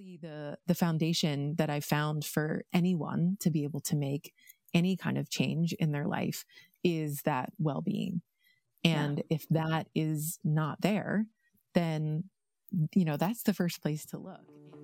[0.00, 4.32] really the the foundation that I've found for anyone to be able to make
[4.72, 6.44] any kind of change in their life
[6.82, 8.22] is that well-being.
[8.82, 9.24] And yeah.
[9.36, 11.26] if that is not there,
[11.74, 12.24] then
[12.94, 14.40] you know, that's the first place to look.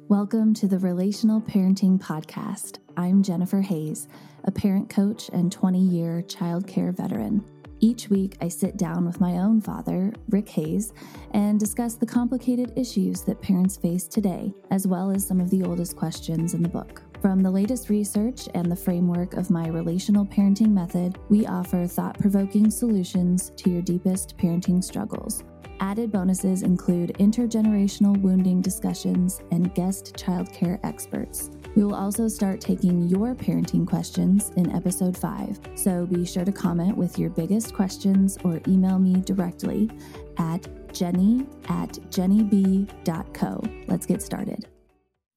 [0.09, 2.79] Welcome to the Relational Parenting Podcast.
[2.97, 4.09] I'm Jennifer Hayes,
[4.45, 7.43] a parent coach and 20 year childcare veteran.
[7.81, 10.95] Each week, I sit down with my own father, Rick Hayes,
[11.33, 15.63] and discuss the complicated issues that parents face today, as well as some of the
[15.63, 17.03] oldest questions in the book.
[17.21, 22.19] From the latest research and the framework of my relational parenting method, we offer thought
[22.19, 25.45] provoking solutions to your deepest parenting struggles.
[25.81, 31.51] Added bonuses include intergenerational wounding discussions and guest childcare experts.
[31.75, 36.53] We will also start taking your parenting questions in episode 5, so be sure to
[36.53, 39.91] comment with your biggest questions or email me directly
[40.39, 43.63] at jennie at jenniebee.co.
[43.87, 44.67] Let's get started.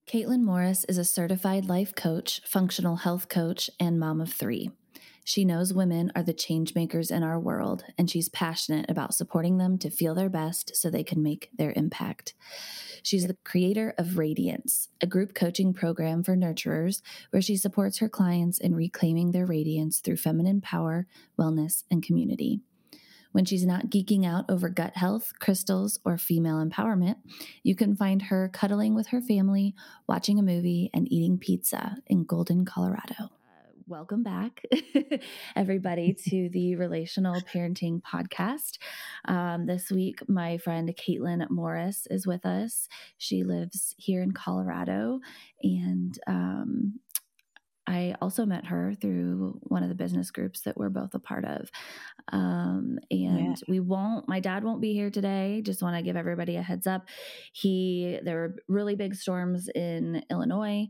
[0.08, 4.72] Caitlin Morris is a certified life coach, functional health coach, and mom of three.
[5.30, 9.60] She knows women are the change makers in our world, and she's passionate about supporting
[9.60, 12.34] them to feel their best so they can make their impact.
[13.04, 18.10] She's the creator of Radiance, a group coaching program for nurturers where she supports her
[18.10, 21.06] clients in reclaiming their radiance through feminine power,
[21.38, 22.62] wellness, and community.
[23.32, 27.18] When she's not geeking out over gut health, crystals, or female empowerment,
[27.62, 29.76] you can find her cuddling with her family,
[30.08, 33.30] watching a movie, and eating pizza in Golden, Colorado
[33.90, 34.64] welcome back,
[35.56, 38.78] everybody, to the Relational Parenting Podcast.
[39.26, 42.88] Um, this week, my friend Caitlin Morris is with us.
[43.18, 45.22] She lives here in Colorado,
[45.64, 47.00] and um,
[47.88, 51.44] I also met her through one of the business groups that we're both a part
[51.44, 51.72] of.
[52.32, 53.64] Um, and yeah.
[53.68, 55.64] we won't, my dad won't be here today.
[55.66, 57.08] Just want to give everybody a heads up.
[57.52, 60.90] He, there were really big storms in Illinois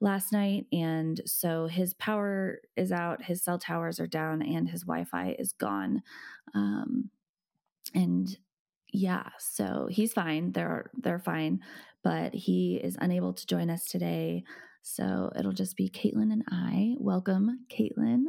[0.00, 0.66] last night.
[0.72, 5.36] And so his power is out, his cell towers are down, and his Wi Fi
[5.38, 6.02] is gone.
[6.54, 7.10] Um,
[7.94, 8.36] and
[8.92, 10.52] yeah, so he's fine.
[10.52, 11.60] They're they're fine,
[12.02, 14.44] but he is unable to join us today.
[14.82, 16.94] So it'll just be Caitlin and I.
[16.98, 18.24] Welcome, Caitlin.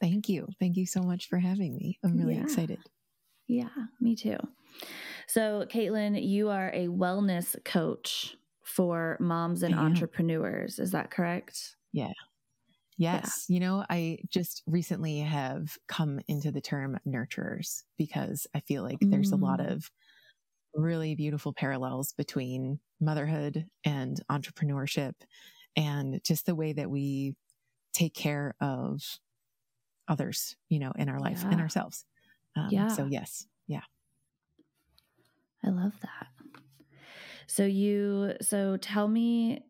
[0.00, 0.48] Thank you.
[0.58, 1.98] Thank you so much for having me.
[2.02, 2.42] I'm really yeah.
[2.42, 2.78] excited.
[3.46, 3.68] Yeah,
[4.00, 4.38] me too.
[5.26, 10.78] So, Caitlin, you are a wellness coach for moms and entrepreneurs.
[10.78, 11.76] Is that correct?
[11.92, 12.12] Yeah.
[12.96, 13.46] Yes.
[13.48, 13.54] Yeah.
[13.54, 19.00] You know, I just recently have come into the term nurturers because I feel like
[19.00, 19.10] mm.
[19.10, 19.70] there's a lot mm.
[19.70, 19.90] of
[20.74, 25.12] really beautiful parallels between motherhood and entrepreneurship
[25.76, 27.34] and just the way that we
[27.92, 29.02] take care of
[30.08, 31.50] others, you know, in our life yeah.
[31.50, 32.04] and ourselves.
[32.56, 32.88] Um, yeah.
[32.88, 33.46] So, yes.
[33.66, 33.82] Yeah.
[35.64, 36.28] I love that.
[37.46, 39.64] So you so tell me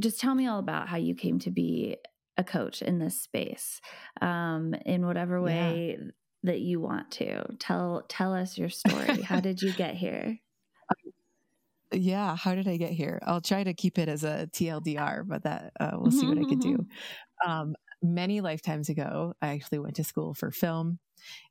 [0.00, 1.96] just tell me all about how you came to be
[2.36, 3.80] a coach in this space
[4.20, 6.06] um in whatever way yeah.
[6.44, 7.56] that you want to.
[7.58, 9.22] Tell tell us your story.
[9.22, 10.38] how did you get here?
[11.92, 15.42] yeah how did i get here i'll try to keep it as a tldr but
[15.42, 17.50] that uh, we'll see what i can do mm-hmm.
[17.50, 20.98] um, many lifetimes ago i actually went to school for film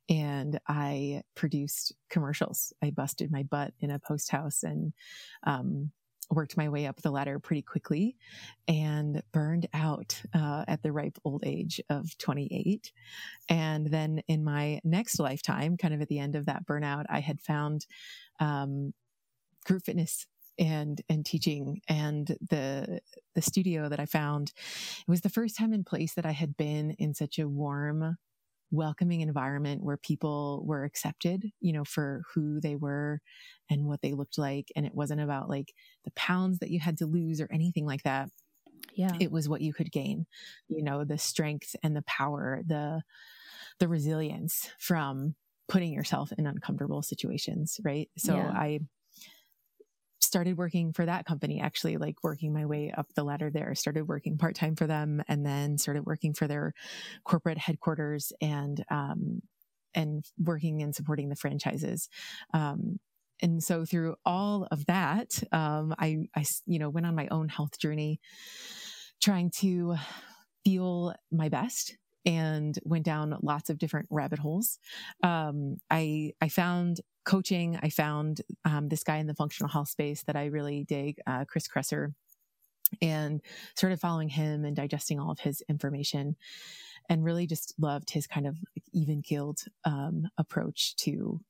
[0.08, 2.72] and I produced commercials.
[2.82, 4.92] I busted my butt in a post house and
[5.44, 5.90] um,
[6.30, 8.16] worked my way up the ladder pretty quickly
[8.66, 12.92] and burned out uh, at the ripe old age of 28.
[13.48, 17.20] And then in my next lifetime, kind of at the end of that burnout, I
[17.20, 17.86] had found
[18.40, 18.94] um,
[19.64, 20.26] group fitness
[20.58, 23.00] and and teaching and the
[23.34, 24.52] the studio that I found
[25.00, 28.18] it was the first time in place that I had been in such a warm
[28.72, 33.20] welcoming environment where people were accepted, you know, for who they were
[33.70, 34.72] and what they looked like.
[34.74, 35.74] And it wasn't about like
[36.04, 38.30] the pounds that you had to lose or anything like that.
[38.94, 39.12] Yeah.
[39.20, 40.26] It was what you could gain,
[40.68, 43.02] you know, the strength and the power, the,
[43.78, 45.34] the resilience from
[45.68, 47.78] putting yourself in uncomfortable situations.
[47.84, 48.10] Right.
[48.16, 48.50] So yeah.
[48.50, 48.80] I,
[50.32, 54.08] started working for that company actually like working my way up the ladder there started
[54.08, 56.72] working part-time for them and then started working for their
[57.22, 59.42] corporate headquarters and um,
[59.94, 62.08] and working and supporting the franchises
[62.54, 62.98] um,
[63.42, 67.50] and so through all of that um, I, I you know went on my own
[67.50, 68.18] health journey
[69.20, 69.96] trying to
[70.64, 71.94] feel my best
[72.24, 74.78] and went down lots of different rabbit holes.
[75.22, 77.78] Um, I I found coaching.
[77.82, 81.44] I found um, this guy in the functional health space that I really dig, uh,
[81.44, 82.14] Chris Kresser,
[83.00, 83.40] and
[83.74, 86.36] started following him and digesting all of his information,
[87.08, 88.58] and really just loved his kind of
[88.92, 91.40] even keeled um, approach to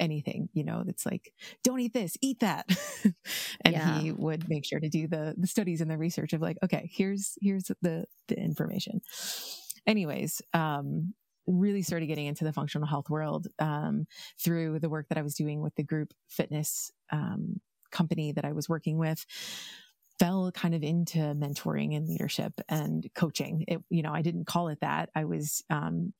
[0.00, 1.32] anything, you know, it's like,
[1.62, 2.66] don't eat this, eat that.
[3.04, 4.00] and yeah.
[4.00, 6.90] he would make sure to do the, the studies and the research of like, okay,
[6.92, 9.02] here's, here's the, the information.
[9.86, 11.14] Anyways, um,
[11.50, 14.06] really started getting into the functional health world um,
[14.38, 17.60] through the work that I was doing with the group fitness um,
[17.90, 19.24] company that I was working with
[20.18, 23.64] fell kind of into mentoring and leadership and coaching.
[23.66, 25.08] It, you know, I didn't call it that.
[25.14, 26.12] I was um,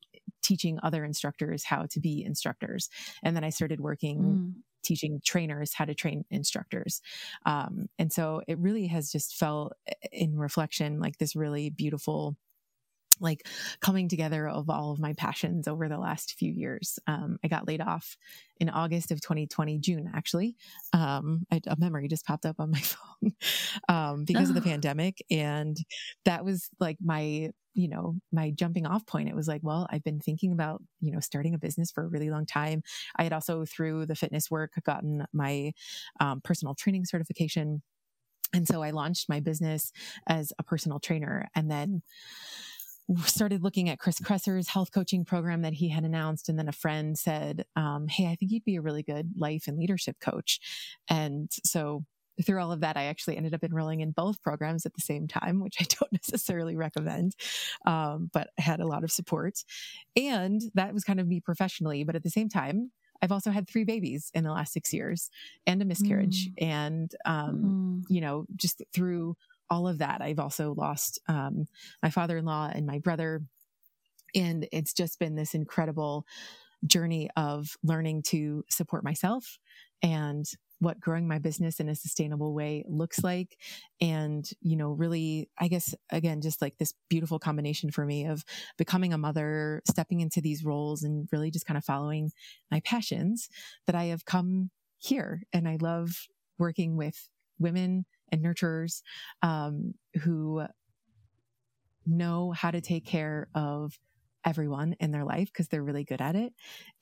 [0.43, 2.89] teaching other instructors how to be instructors.
[3.23, 4.53] And then I started working mm.
[4.83, 7.03] teaching trainers how to train instructors.
[7.45, 9.75] Um, and so it really has just felt
[10.11, 12.37] in reflection like this really beautiful
[13.21, 13.47] like
[13.81, 16.99] coming together of all of my passions over the last few years.
[17.07, 18.17] Um, I got laid off
[18.59, 20.57] in August of 2020, June actually.
[20.93, 23.33] Um, I, a memory just popped up on my phone
[23.89, 24.51] um, because oh.
[24.51, 24.73] of the ah.
[24.73, 25.77] pandemic, and
[26.25, 30.03] that was like my you know my jumping off point it was like well i've
[30.03, 32.83] been thinking about you know starting a business for a really long time
[33.17, 35.73] i had also through the fitness work gotten my
[36.21, 37.83] um, personal training certification
[38.53, 39.93] and so i launched my business
[40.27, 42.03] as a personal trainer and then
[43.25, 46.49] started looking at Chris Kresser's health coaching program that he had announced.
[46.49, 49.65] And then a friend said, um, Hey, I think you'd be a really good life
[49.67, 50.61] and leadership coach.
[51.09, 52.05] And so
[52.45, 55.29] through all of that, I actually ended up enrolling in both programs at the same
[55.29, 57.35] time, which I don't necessarily recommend,
[57.87, 59.59] um, but I had a lot of support.
[60.17, 62.05] And that was kind of me professionally.
[62.05, 62.93] But at the same time,
[63.23, 65.31] I've also had three babies in the last six years
[65.67, 66.49] and a miscarriage.
[66.49, 66.67] Mm.
[66.67, 68.15] And, um, mm.
[68.15, 69.37] you know, just through
[69.71, 70.21] all of that.
[70.21, 71.67] I've also lost um,
[72.03, 73.43] my father in law and my brother.
[74.35, 76.27] And it's just been this incredible
[76.87, 79.59] journey of learning to support myself
[80.03, 80.47] and
[80.79, 83.59] what growing my business in a sustainable way looks like.
[84.01, 88.45] And, you know, really, I guess, again, just like this beautiful combination for me of
[88.79, 92.33] becoming a mother, stepping into these roles and really just kind of following
[92.71, 93.51] my passions
[93.87, 95.43] that I have come here.
[95.53, 96.29] And I love
[96.59, 97.29] working with
[97.59, 99.03] women and nurturers
[99.43, 100.65] um, who
[102.07, 103.99] know how to take care of
[104.45, 106.53] everyone in their life because they're really good at it.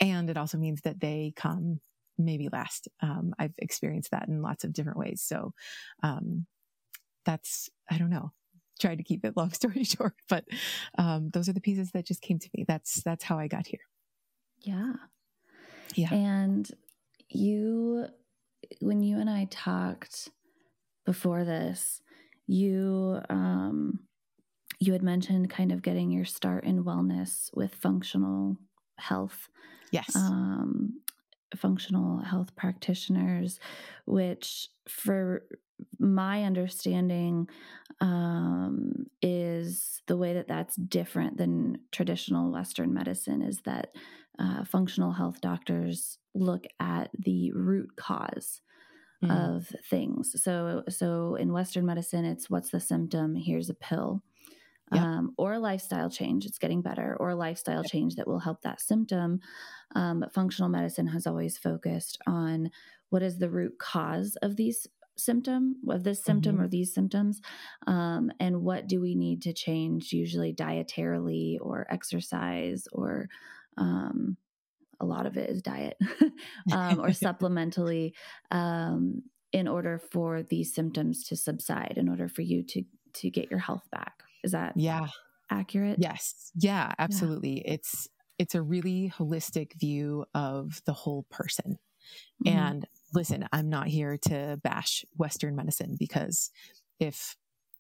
[0.01, 1.81] And it also means that they come
[2.19, 2.89] maybe last.
[3.01, 5.23] Um, I've experienced that in lots of different ways.
[5.23, 5.53] So
[6.03, 6.47] um,
[7.25, 8.33] that's, I don't know,
[8.81, 10.45] tried to keep it long story short, but
[10.97, 12.65] um, those are the pieces that just came to me.
[12.67, 13.81] That's, that's how I got here.
[14.61, 14.95] Yeah.
[15.95, 16.13] Yeah.
[16.13, 16.69] And
[17.29, 18.07] you,
[18.81, 20.31] when you and I talked
[21.09, 22.03] before this,
[22.47, 24.01] you um,
[24.79, 28.59] you had mentioned kind of getting your start in wellness with functional
[28.99, 29.49] health.
[29.91, 30.15] Yes.
[30.15, 31.01] Um,
[31.57, 33.59] functional health practitioners,
[34.05, 35.45] which for
[35.99, 37.49] my understanding
[38.03, 43.95] um, is the way that that's different than traditional Western medicine is that
[44.39, 48.61] uh, functional health doctors look at the root cause
[49.25, 49.57] mm.
[49.57, 50.35] of things.
[50.43, 53.35] So so in Western medicine, it's what's the symptom?
[53.35, 54.23] Here's a pill.
[54.91, 55.03] Yep.
[55.03, 57.91] Um, or a lifestyle change, it's getting better, or a lifestyle yep.
[57.91, 59.41] change that will help that symptom.
[59.95, 62.71] Um, functional medicine has always focused on
[63.11, 64.87] what is the root cause of these
[65.19, 66.65] symptom of this symptom mm-hmm.
[66.65, 67.41] or these symptoms
[67.87, 73.29] um, and what do we need to change usually dietarily or exercise or
[73.77, 74.37] um,
[75.01, 75.97] a lot of it is diet
[76.73, 78.13] um, or supplementally
[78.51, 79.23] um,
[79.53, 82.83] in order for these symptoms to subside in order for you to
[83.15, 84.23] to get your health back.
[84.45, 85.09] Is that yeah.
[85.51, 85.97] accurate?
[85.99, 86.53] Yes.
[86.55, 87.63] Yeah absolutely.
[87.65, 87.75] Yeah.
[87.75, 91.79] it's it's a really holistic view of the whole person.
[92.47, 92.57] Mm-hmm.
[92.57, 96.51] and listen i'm not here to bash western medicine because
[96.99, 97.37] if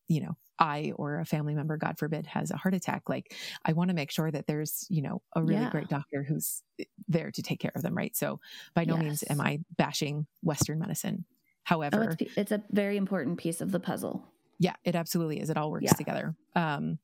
[0.08, 3.34] you know I or a family member, God forbid, has a heart attack, like
[3.64, 5.70] I want to make sure that there's, you know, a really yeah.
[5.70, 7.96] great doctor who's eh, there to take care of them.
[7.96, 8.16] Right.
[8.16, 8.40] So
[8.74, 9.02] by no yes.
[9.02, 11.24] means am I bashing Western medicine.
[11.62, 14.24] However, oh, it's, it's, a very important piece of the puzzle.
[14.58, 15.50] Yeah, it absolutely is.
[15.50, 15.92] It all works yeah.
[15.92, 16.34] together.
[16.56, 16.98] Um,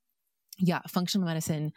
[0.58, 1.72] yeah, functional medicine,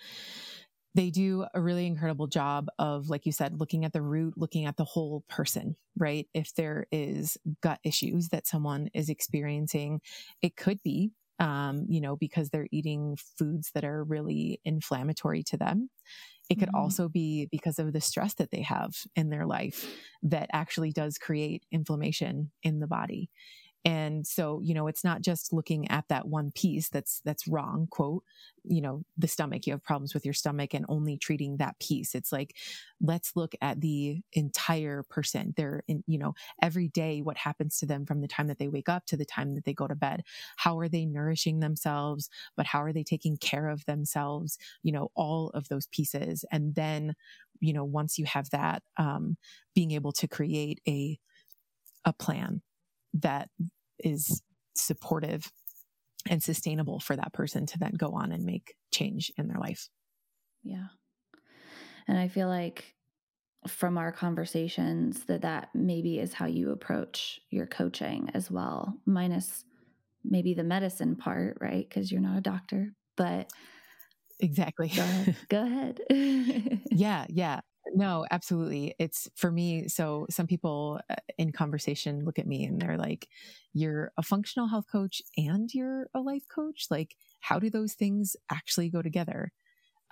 [0.98, 4.66] they do a really incredible job of, like you said, looking at the root, looking
[4.66, 6.25] at the whole person, right?
[6.34, 10.01] If there is gut issues that someone is experiencing,
[10.42, 15.56] it could be um, you know, because they're eating foods that are really inflammatory to
[15.56, 15.92] them.
[16.50, 16.82] It could mm-hmm.
[16.82, 19.88] also be because of the stress that they have in their life
[20.24, 23.30] that actually does create inflammation in the body.
[23.88, 27.88] And so you know it's not just looking at that one piece that's that's wrong
[27.89, 28.24] quote
[28.65, 32.13] you know the stomach you have problems with your stomach and only treating that piece.
[32.13, 32.56] It's like
[33.01, 37.86] let's look at the entire person they're in you know every day what happens to
[37.86, 39.96] them from the time that they wake up to the time that they go to
[39.96, 40.24] bed.
[40.58, 42.29] How are they nourishing themselves?
[42.58, 44.58] But how are they taking care of themselves?
[44.84, 46.44] You know all of those pieces.
[46.51, 47.15] And then
[47.62, 49.38] you know once you have that um,
[49.74, 51.20] being able to create a
[52.06, 52.62] a plan
[53.13, 53.50] that
[54.00, 54.42] is
[54.75, 55.51] supportive
[56.30, 59.89] and sustainable for that person to then go on and make change in their life.
[60.63, 60.88] Yeah.
[62.08, 62.96] And I feel like
[63.68, 69.66] from our conversations that that maybe is how you approach your coaching as well, minus
[70.24, 71.88] maybe the medicine part, right?
[71.88, 73.51] Because you're not a doctor, but
[74.39, 74.89] exactly.
[74.89, 75.36] Go ahead.
[75.50, 76.00] Go ahead.
[76.92, 77.62] yeah, yeah.
[77.96, 78.96] No, absolutely.
[79.00, 79.88] It's for me.
[79.88, 83.27] So some people uh, in conversation look at me and they're like,
[83.74, 86.88] you're a functional health coach and you're a life coach.
[86.89, 89.51] Like, how do those things actually go together?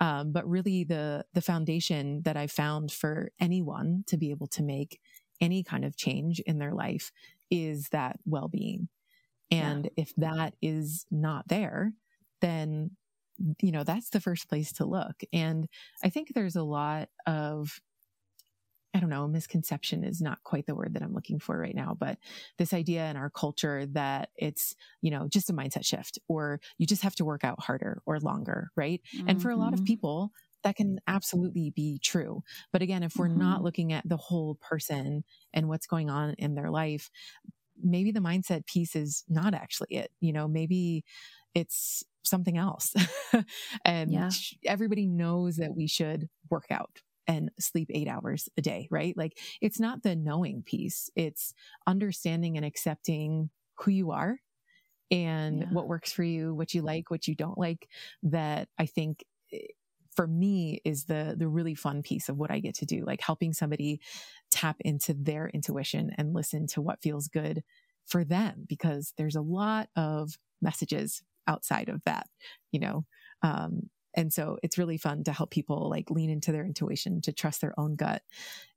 [0.00, 4.62] Um, but really the, the foundation that I found for anyone to be able to
[4.62, 5.00] make
[5.40, 7.12] any kind of change in their life
[7.50, 8.88] is that well-being.
[9.50, 9.90] And yeah.
[9.96, 11.92] if that is not there,
[12.40, 12.92] then
[13.60, 15.22] you know, that's the first place to look.
[15.32, 15.68] And
[16.02, 17.80] I think there's a lot of,
[18.94, 21.94] I don't know, misconception is not quite the word that I'm looking for right now,
[21.98, 22.18] but
[22.56, 26.86] this idea in our culture that it's, you know, just a mindset shift or you
[26.86, 29.02] just have to work out harder or longer, right?
[29.14, 29.28] Mm-hmm.
[29.28, 29.86] And for a lot of mm-hmm.
[29.86, 30.32] people,
[30.64, 32.42] that can absolutely be true.
[32.72, 33.38] But again, if we're mm-hmm.
[33.38, 37.10] not looking at the whole person and what's going on in their life,
[37.82, 40.10] maybe the mindset piece is not actually it.
[40.20, 41.04] You know, maybe
[41.54, 42.94] it's something else.
[43.84, 44.30] and yeah.
[44.64, 49.16] everybody knows that we should work out and sleep eight hours a day, right?
[49.16, 51.52] Like it's not the knowing piece, it's
[51.86, 54.38] understanding and accepting who you are
[55.10, 55.66] and yeah.
[55.70, 57.88] what works for you, what you like, what you don't like.
[58.22, 59.58] That I think eh,
[60.14, 63.20] for me is the the really fun piece of what I get to do, like
[63.20, 64.00] helping somebody
[64.50, 67.62] tap into their intuition and listen to what feels good
[68.06, 72.28] for them because there's a lot of messages outside of that,
[72.72, 73.04] you know?
[73.42, 77.32] Um, and so it's really fun to help people like lean into their intuition, to
[77.32, 78.22] trust their own gut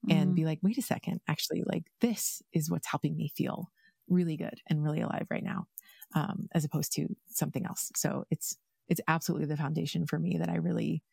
[0.10, 0.36] and mm.
[0.36, 3.72] be like, wait a second, actually, like this is what's helping me feel
[4.10, 5.68] really good and really alive right now,
[6.14, 7.90] um, as opposed to something else.
[7.96, 8.58] So it's,
[8.90, 11.04] it's absolutely the foundation for me that I really,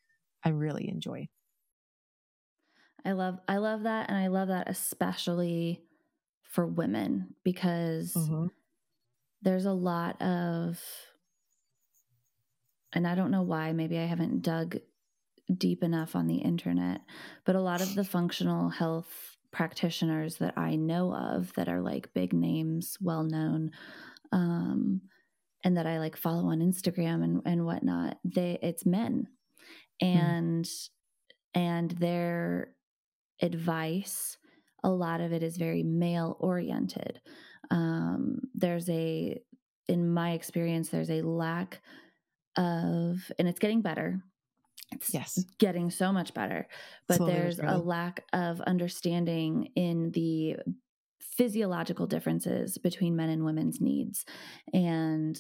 [0.42, 1.28] I really enjoy.
[3.04, 4.08] I love, I love that.
[4.08, 5.82] And I love that especially
[6.42, 8.46] for women because mm-hmm.
[9.42, 10.80] there's a lot of
[12.96, 14.78] and I don't know why, maybe I haven't dug
[15.54, 17.02] deep enough on the internet,
[17.44, 22.14] but a lot of the functional health practitioners that I know of that are like
[22.14, 23.72] big names, well known,
[24.32, 25.02] um,
[25.62, 29.28] and that I like follow on Instagram and, and whatnot, they it's men.
[30.00, 30.06] Hmm.
[30.06, 30.88] And mm.
[31.54, 32.70] and their
[33.42, 34.38] advice,
[34.82, 37.20] a lot of it is very male oriented.
[37.70, 39.38] Um, there's a
[39.86, 41.82] in my experience, there's a lack
[42.56, 44.20] of, and it's getting better.
[44.92, 45.44] It's yes.
[45.58, 46.68] getting so much better,
[47.08, 50.56] but Slowly there's a lack of understanding in the
[51.20, 54.24] physiological differences between men and women's needs.
[54.72, 55.38] And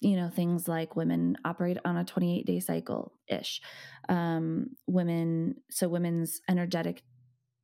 [0.00, 3.60] you know things like women operate on a 28 day cycle ish
[4.08, 7.02] um, women so women's energetic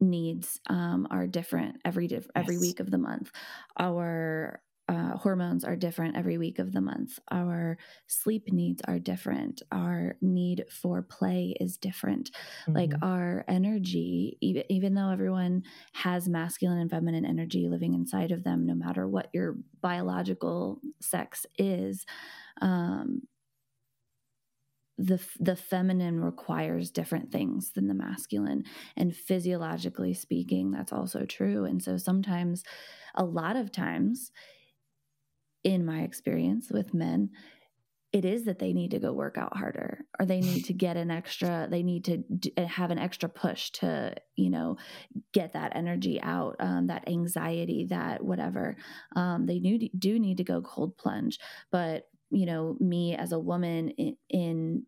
[0.00, 2.61] needs um, are different every every yes.
[2.61, 3.30] week of the month
[3.78, 7.19] our uh, hormones are different every week of the month.
[7.31, 9.62] Our sleep needs are different.
[9.71, 12.31] Our need for play is different.
[12.62, 12.73] Mm-hmm.
[12.73, 15.62] Like our energy, even, even though everyone
[15.93, 21.47] has masculine and feminine energy living inside of them, no matter what your biological sex
[21.59, 22.05] is,
[22.61, 23.23] um,
[24.99, 28.62] the the feminine requires different things than the masculine
[28.97, 32.62] and physiologically speaking that's also true and so sometimes
[33.15, 34.31] a lot of times
[35.64, 37.31] in my experience with men,
[38.12, 40.99] it is that they need to go work out harder or they need to get
[40.99, 44.76] an extra they need to d- uh, have an extra push to you know
[45.33, 48.76] get that energy out um, that anxiety that whatever.
[49.16, 51.38] Um, they do, do need to go cold plunge.
[51.71, 54.83] But you know me as a woman in, in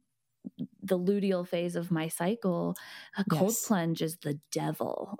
[0.82, 2.76] the luteal phase of my cycle,
[3.16, 3.66] a cold yes.
[3.66, 5.18] plunge is the devil.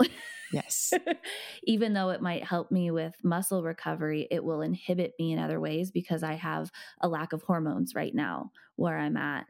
[0.53, 0.93] Yes.
[1.65, 5.59] Even though it might help me with muscle recovery, it will inhibit me in other
[5.59, 9.47] ways because I have a lack of hormones right now where I'm at.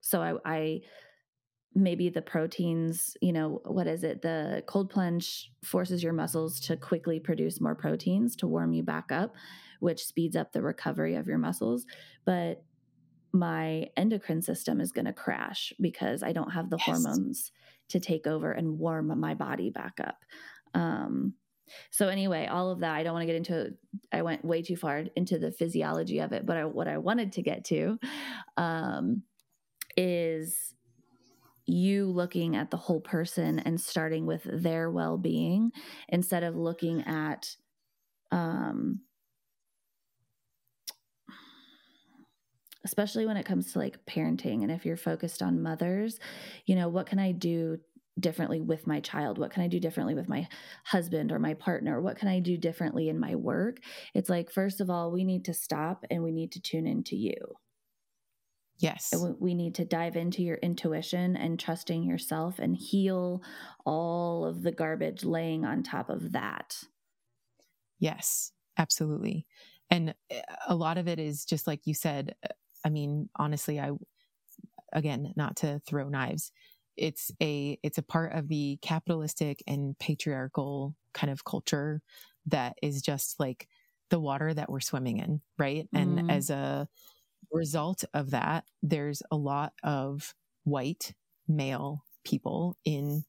[0.00, 0.80] So I, I
[1.74, 4.20] maybe the proteins, you know, what is it?
[4.20, 9.10] The cold plunge forces your muscles to quickly produce more proteins to warm you back
[9.10, 9.34] up
[9.82, 11.86] which speeds up the recovery of your muscles.
[12.24, 12.62] But
[13.32, 16.86] my endocrine system is going to crash because I don't have the yes.
[16.86, 17.52] hormones
[17.88, 20.24] to take over and warm my body back up.
[20.74, 21.34] Um,
[21.90, 23.74] so anyway, all of that I don't want to get into.
[24.12, 27.32] I went way too far into the physiology of it, but I, what I wanted
[27.32, 27.98] to get to
[28.56, 29.22] um,
[29.96, 30.74] is
[31.66, 35.70] you looking at the whole person and starting with their well-being
[36.08, 37.56] instead of looking at
[38.30, 39.00] um,
[42.84, 46.18] especially when it comes to like parenting and if you're focused on mothers
[46.66, 47.78] you know what can i do
[48.20, 49.38] differently with my child?
[49.38, 50.46] What can i do differently with my
[50.84, 52.00] husband or my partner?
[52.00, 53.78] What can i do differently in my work?
[54.14, 57.16] It's like first of all we need to stop and we need to tune into
[57.16, 57.38] you.
[58.78, 59.14] Yes.
[59.38, 63.42] We need to dive into your intuition and trusting yourself and heal
[63.86, 66.82] all of the garbage laying on top of that.
[67.98, 69.46] Yes absolutely.
[69.90, 72.34] And eh, a lot of it is just like you said
[72.84, 73.90] I mean, honestly, I,
[74.92, 76.52] again, not to throw knives,
[76.96, 82.02] it's a, it's a part of the capitalistic and patriarchal kind of culture
[82.46, 83.68] that is just like
[84.10, 85.40] the water that we're swimming in.
[85.58, 85.88] Right.
[85.94, 86.00] Mm.
[86.00, 86.30] And mm-hmm.
[86.30, 86.88] as a
[87.50, 90.34] result of that, there's a lot of
[90.64, 91.14] white
[91.48, 93.24] male people in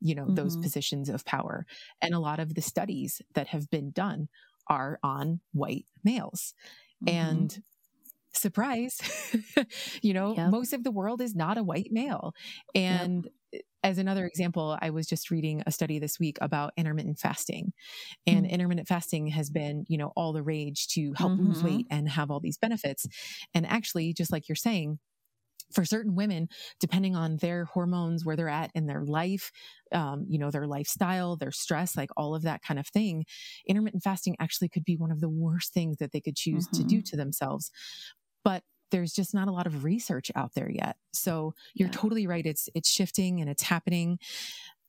[0.00, 0.34] you know mm-hmm.
[0.34, 1.66] those positions of power
[2.02, 4.28] and a lot of the studies that have been done
[4.68, 6.54] are on white males
[7.02, 7.16] mm-hmm.
[7.16, 7.62] and
[8.32, 8.98] surprise,
[10.02, 10.50] you know, yep.
[10.50, 12.32] most of the world is not a white male.
[12.74, 13.62] And yep.
[13.82, 17.72] as another example, I was just reading a study this week about intermittent fasting.
[18.26, 18.54] And mm-hmm.
[18.54, 21.48] intermittent fasting has been, you know, all the rage to help mm-hmm.
[21.48, 23.06] lose weight and have all these benefits.
[23.54, 24.98] And actually, just like you're saying,
[25.72, 26.48] for certain women,
[26.80, 29.50] depending on their hormones, where they're at in their life,
[29.92, 33.24] um, you know, their lifestyle, their stress, like all of that kind of thing,
[33.66, 36.82] intermittent fasting actually could be one of the worst things that they could choose mm-hmm.
[36.82, 37.70] to do to themselves
[38.44, 40.96] but there's just not a lot of research out there yet.
[41.12, 41.94] So you're yeah.
[41.94, 42.44] totally right.
[42.44, 44.18] It's it's shifting and it's happening,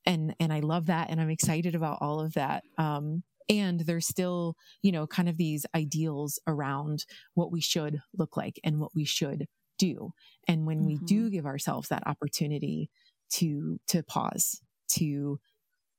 [0.06, 2.64] and and I love that, and I'm excited about all of that.
[2.78, 7.04] Um, and there's still you know kind of these ideals around
[7.34, 9.46] what we should look like and what we should
[9.78, 10.12] do.
[10.46, 10.86] And when mm-hmm.
[10.86, 11.30] we do mm-hmm.
[11.30, 12.90] give ourselves that opportunity
[13.34, 14.60] to to pause,
[14.92, 15.40] to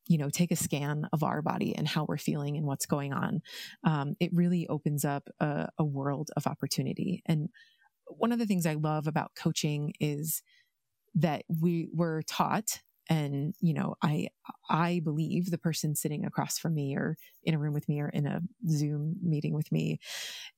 [0.08, 3.14] you know take a scan of our body and how we're feeling and what's going
[3.14, 3.42] on
[3.84, 7.50] um, it really opens up a, a world of opportunity and
[8.08, 10.42] one of the things i love about coaching is
[11.16, 14.28] that we were taught and you know i
[14.70, 18.10] i believe the person sitting across from me or in a room with me or
[18.10, 20.00] in a zoom meeting with me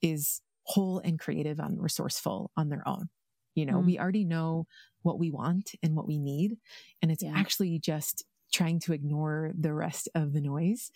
[0.02, 3.10] is whole and creative and resourceful on their own
[3.56, 3.86] you know mm.
[3.86, 4.66] we already know
[5.02, 6.58] what we want and what we need
[7.02, 7.34] and it's yeah.
[7.36, 10.92] actually just trying to ignore the rest of the noise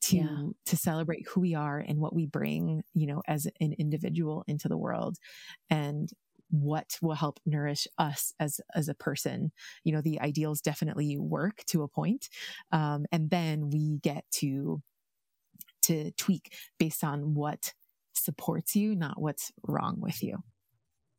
[0.00, 0.46] to yeah.
[0.64, 4.68] to celebrate who we are and what we bring you know as an individual into
[4.68, 5.18] the world
[5.68, 6.10] and
[6.50, 9.52] what will help nourish us as as a person
[9.84, 12.28] you know the ideals definitely work to a point
[12.72, 14.80] um, and then we get to
[15.82, 17.72] to tweak based on what
[18.12, 20.38] supports you not what's wrong with you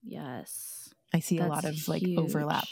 [0.03, 2.19] yes i see That's a lot of like huge.
[2.19, 2.67] overlap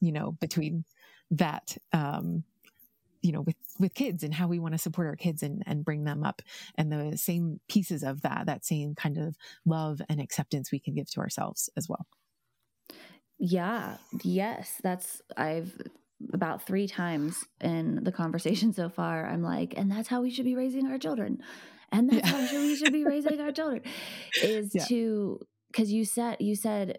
[0.00, 0.84] you know between
[1.30, 2.44] that um
[3.26, 5.84] you know with with kids and how we want to support our kids and and
[5.84, 6.42] bring them up
[6.76, 10.94] and the same pieces of that that same kind of love and acceptance we can
[10.94, 12.06] give to ourselves as well.
[13.38, 13.96] Yeah.
[14.22, 14.80] Yes.
[14.82, 15.76] That's i've
[16.32, 20.46] about three times in the conversation so far i'm like and that's how we should
[20.46, 21.42] be raising our children.
[21.92, 22.46] And that's yeah.
[22.46, 23.82] how we should be raising our children.
[24.42, 24.84] Is yeah.
[24.86, 26.98] to because you said you said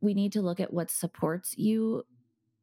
[0.00, 2.04] we need to look at what supports you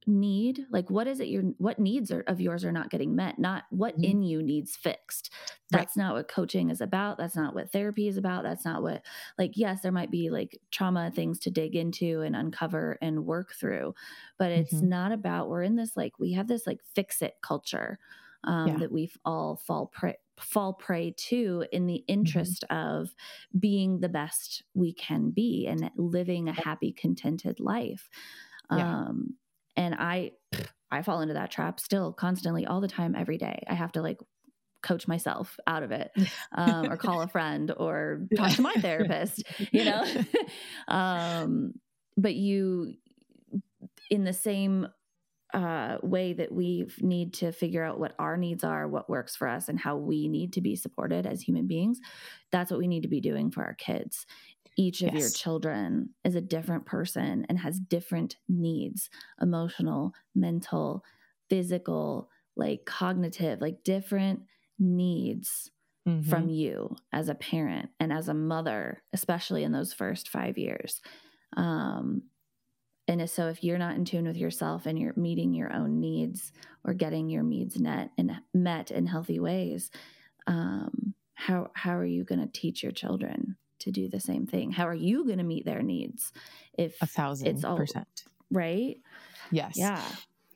[0.07, 3.39] need like what is it your what needs are, of yours are not getting met
[3.39, 4.03] not what mm-hmm.
[4.03, 5.31] in you needs fixed
[5.71, 6.03] that's right.
[6.03, 9.01] not what coaching is about that's not what therapy is about that's not what
[9.37, 13.53] like yes there might be like trauma things to dig into and uncover and work
[13.53, 13.93] through
[14.37, 14.89] but it's mm-hmm.
[14.89, 17.97] not about we're in this like we have this like fix it culture
[18.43, 18.77] um, yeah.
[18.77, 22.19] that we all fall prey fall prey to in the mm-hmm.
[22.19, 23.01] interest mm-hmm.
[23.01, 23.15] of
[23.57, 28.09] being the best we can be and living a happy contented life
[28.71, 29.07] yeah.
[29.07, 29.35] um
[29.77, 30.31] and i
[30.91, 33.63] i fall into that trap still constantly all the time every day.
[33.67, 34.19] I have to like
[34.81, 36.11] coach myself out of it
[36.55, 40.05] um, or call a friend or talk to my therapist you know?
[40.87, 41.73] Um,
[42.17, 42.93] but you
[44.09, 44.87] in the same
[45.53, 49.47] uh, way that we need to figure out what our needs are, what works for
[49.47, 51.99] us, and how we need to be supported as human beings.
[52.51, 54.25] That's what we need to be doing for our kids
[54.77, 55.21] each of yes.
[55.21, 59.09] your children is a different person and has different needs
[59.41, 61.03] emotional, mental,
[61.49, 64.41] physical, like cognitive, like different
[64.79, 65.71] needs
[66.07, 66.29] mm-hmm.
[66.29, 71.01] from you as a parent and as a mother, especially in those first five years.
[71.57, 72.23] Um,
[73.07, 76.51] and so if you're not in tune with yourself and you're meeting your own needs
[76.83, 79.91] or getting your needs net and met in healthy ways,
[80.47, 84.71] um, how how are you going to teach your children to do the same thing?
[84.71, 86.31] How are you going to meet their needs
[86.77, 88.97] if a thousand it's all, percent right?
[89.51, 89.73] Yes.
[89.75, 90.01] Yeah.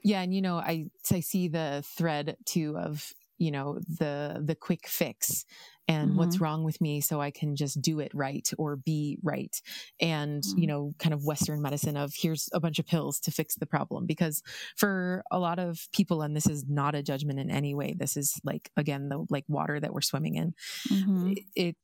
[0.02, 4.56] Yeah, and you know, I I see the thread too of you know the the
[4.56, 5.46] quick fix
[5.88, 6.20] and mm-hmm.
[6.20, 9.62] what's wrong with me so i can just do it right or be right
[10.00, 10.60] and mm-hmm.
[10.60, 13.66] you know kind of western medicine of here's a bunch of pills to fix the
[13.66, 14.44] problem because
[14.76, 18.16] for a lot of people and this is not a judgment in any way this
[18.16, 20.54] is like again the like water that we're swimming in
[20.90, 21.32] mm-hmm.
[21.32, 21.76] it, it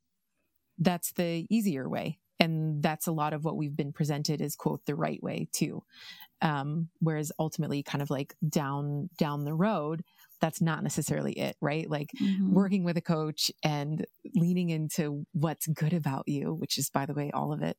[0.77, 2.19] that's the easier way.
[2.39, 5.83] And that's a lot of what we've been presented as quote the right way too.
[6.41, 10.03] Um, whereas ultimately kind of like down down the road
[10.41, 11.89] that's not necessarily it, right?
[11.89, 12.53] Like mm-hmm.
[12.53, 17.13] working with a coach and leaning into what's good about you, which is, by the
[17.13, 17.77] way, all of it,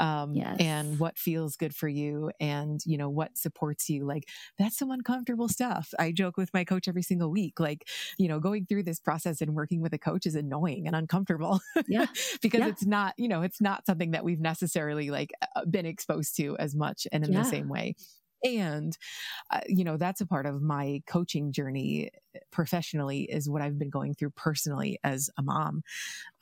[0.00, 0.56] um, yes.
[0.60, 4.04] and what feels good for you and, you know, what supports you.
[4.04, 5.92] Like that's some uncomfortable stuff.
[5.98, 7.60] I joke with my coach every single week.
[7.60, 7.88] Like,
[8.18, 11.60] you know, going through this process and working with a coach is annoying and uncomfortable.
[11.86, 12.06] Yeah.
[12.42, 12.68] because yeah.
[12.68, 16.56] it's not, you know, it's not something that we've necessarily like uh, been exposed to
[16.58, 17.42] as much and in yeah.
[17.42, 17.94] the same way
[18.44, 18.98] and
[19.50, 22.10] uh, you know that's a part of my coaching journey
[22.50, 25.82] professionally is what i've been going through personally as a mom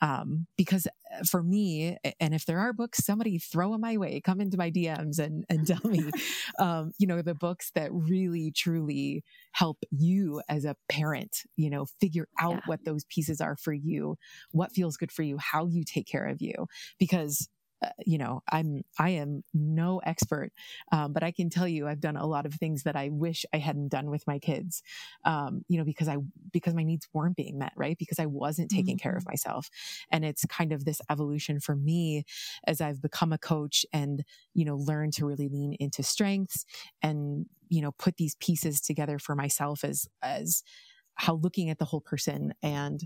[0.01, 4.19] um, because eh, for me and if there are books somebody throw them my way
[4.19, 6.09] come into my dms and, and tell me
[6.59, 11.85] um, you know the books that really truly help you as a parent you know
[12.01, 12.61] figure out yeah.
[12.65, 14.17] what those pieces are for you
[14.51, 16.67] what feels good for you how you take care of you
[16.99, 17.47] because
[17.83, 20.51] uh, you know, I'm, I am no expert,
[20.91, 23.45] um, but I can tell you I've done a lot of things that I wish
[23.53, 24.81] I hadn't done with my kids,
[25.25, 26.17] um, you know, because I,
[26.51, 27.97] because my needs weren't being met, right?
[27.97, 29.03] Because I wasn't taking mm-hmm.
[29.03, 29.31] care of mm-hmm.
[29.31, 29.69] myself.
[30.11, 32.25] And it's kind of this evolution for me
[32.65, 36.65] as I've become a coach and, you know, learn to really lean into strengths
[37.01, 40.63] and, you know, put these pieces together for myself as, as
[41.15, 43.01] how looking at the whole person and,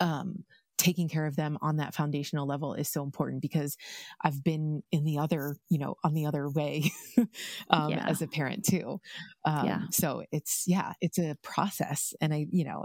[0.00, 0.44] um,
[0.78, 3.76] taking care of them on that foundational level is so important because
[4.22, 6.90] I've been in the other, you know, on the other way
[7.70, 8.06] um, yeah.
[8.08, 9.00] as a parent too.
[9.44, 9.80] Um, yeah.
[9.90, 12.14] So it's, yeah, it's a process.
[12.20, 12.84] And I, you know,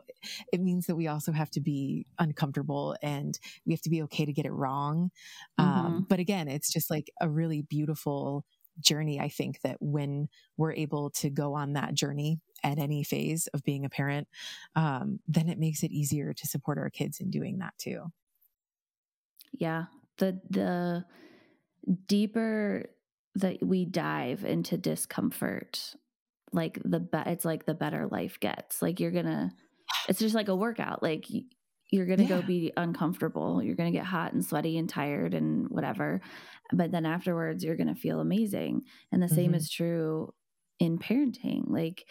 [0.51, 4.25] it means that we also have to be uncomfortable and we have to be okay
[4.25, 5.12] to get it wrong.
[5.60, 5.69] Mm-hmm.
[5.69, 8.43] Um, but again, it's just like a really beautiful
[8.79, 9.19] journey.
[9.19, 13.63] I think that when we're able to go on that journey at any phase of
[13.63, 14.28] being a parent,
[14.76, 18.12] um, then it makes it easier to support our kids in doing that too.
[19.52, 19.86] Yeah.
[20.17, 21.06] The, the
[22.08, 22.89] deeper
[23.36, 25.95] that we dive into discomfort,
[26.52, 28.82] like the, be- it's like the better life gets.
[28.82, 29.52] Like you're going to,
[30.08, 31.04] it's just like a workout.
[31.04, 31.26] Like
[31.91, 32.41] you're going to yeah.
[32.41, 33.62] go be uncomfortable.
[33.62, 36.21] You're going to get hot and sweaty and tired and whatever.
[36.71, 38.84] But then afterwards, you're going to feel amazing.
[39.12, 39.36] And the mm-hmm.
[39.36, 40.34] same is true
[40.80, 41.65] in parenting.
[41.67, 42.06] Like,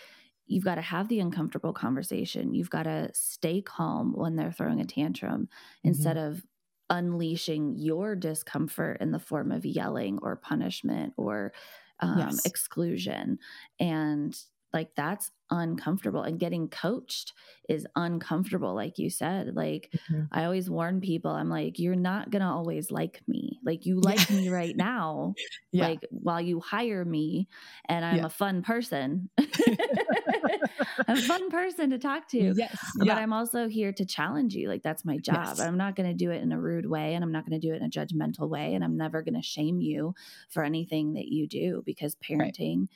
[0.46, 2.54] you've got to have the uncomfortable conversation.
[2.54, 5.88] You've got to stay calm when they're throwing a tantrum mm-hmm.
[5.88, 6.44] instead of
[6.90, 11.52] unleashing your discomfort in the form of yelling or punishment or
[12.00, 12.44] um, yes.
[12.44, 13.38] exclusion.
[13.80, 14.38] And
[14.72, 17.34] like that's uncomfortable and getting coached
[17.68, 20.22] is uncomfortable like you said like mm-hmm.
[20.32, 24.00] i always warn people i'm like you're not going to always like me like you
[24.00, 25.34] like me right now
[25.72, 25.88] yeah.
[25.88, 27.46] like while you hire me
[27.86, 28.26] and i'm yeah.
[28.26, 29.46] a fun person i'm
[31.08, 33.16] a fun person to talk to yes but yeah.
[33.16, 35.60] i'm also here to challenge you like that's my job yes.
[35.60, 37.64] i'm not going to do it in a rude way and i'm not going to
[37.64, 40.14] do it in a judgmental way and i'm never going to shame you
[40.48, 42.88] for anything that you do because parenting right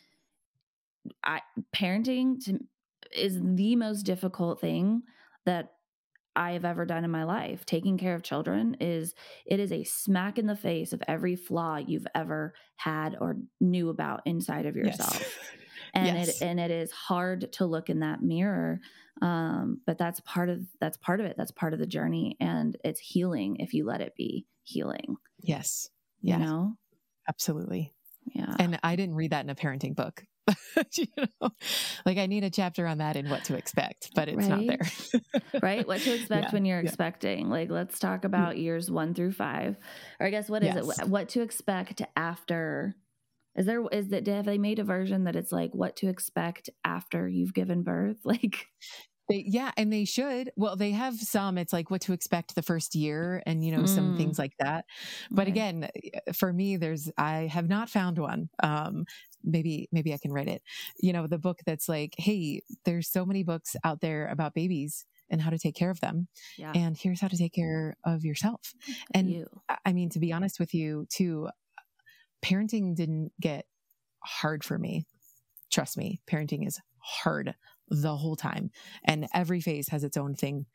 [1.24, 1.40] I,
[1.74, 2.58] parenting to,
[3.14, 5.02] is the most difficult thing
[5.44, 5.70] that
[6.36, 7.64] I have ever done in my life.
[7.64, 9.14] Taking care of children is
[9.46, 13.88] it is a smack in the face of every flaw you've ever had or knew
[13.88, 15.22] about inside of yourself.
[15.94, 16.08] Yes.
[16.08, 16.28] And yes.
[16.28, 18.80] it and it is hard to look in that mirror.
[19.22, 21.36] Um, but that's part of that's part of it.
[21.38, 22.36] That's part of the journey.
[22.38, 25.16] And it's healing if you let it be healing.
[25.40, 25.88] Yes.
[26.20, 26.74] You know?
[27.28, 27.94] Absolutely.
[28.34, 28.54] Yeah.
[28.58, 30.24] And I didn't read that in a parenting book.
[30.92, 31.50] you know,
[32.04, 34.66] like I need a chapter on that and what to expect, but it's right?
[34.66, 35.60] not there.
[35.62, 35.86] right?
[35.86, 36.88] What to expect yeah, when you're yeah.
[36.88, 37.48] expecting.
[37.48, 38.26] Like, let's talk mm.
[38.26, 39.76] about years one through five.
[40.20, 41.00] Or I guess what is yes.
[41.00, 41.08] it?
[41.08, 42.94] What to expect after?
[43.56, 46.70] Is there is that have they made a version that it's like what to expect
[46.84, 48.18] after you've given birth?
[48.24, 48.66] Like
[49.28, 50.52] they, yeah, and they should.
[50.56, 51.58] Well, they have some.
[51.58, 53.88] It's like what to expect the first year, and you know mm.
[53.88, 54.84] some things like that.
[55.30, 55.50] But okay.
[55.50, 55.88] again,
[56.32, 58.48] for me, there's I have not found one.
[58.62, 59.04] Um,
[59.46, 60.62] maybe maybe I can write it.
[60.98, 65.06] You know, the book that's like, hey, there's so many books out there about babies
[65.30, 66.28] and how to take care of them.
[66.58, 66.72] Yeah.
[66.74, 68.74] And here's how to take care of yourself.
[69.14, 69.46] And you.
[69.84, 71.48] I mean, to be honest with you, too,
[72.42, 73.66] parenting didn't get
[74.24, 75.06] hard for me.
[75.72, 77.54] Trust me, parenting is hard
[77.88, 78.70] the whole time,
[79.04, 80.66] and every phase has its own thing.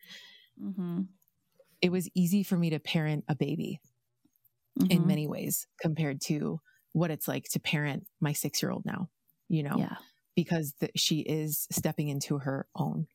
[0.61, 1.01] Mm-hmm.
[1.81, 3.79] It was easy for me to parent a baby
[4.89, 5.05] in Mhm.
[5.05, 6.59] many ways compared to
[6.93, 9.09] what it's like to parent my six year old now,
[9.49, 9.97] you know, Yeah.
[10.35, 13.07] because the, she is stepping into her own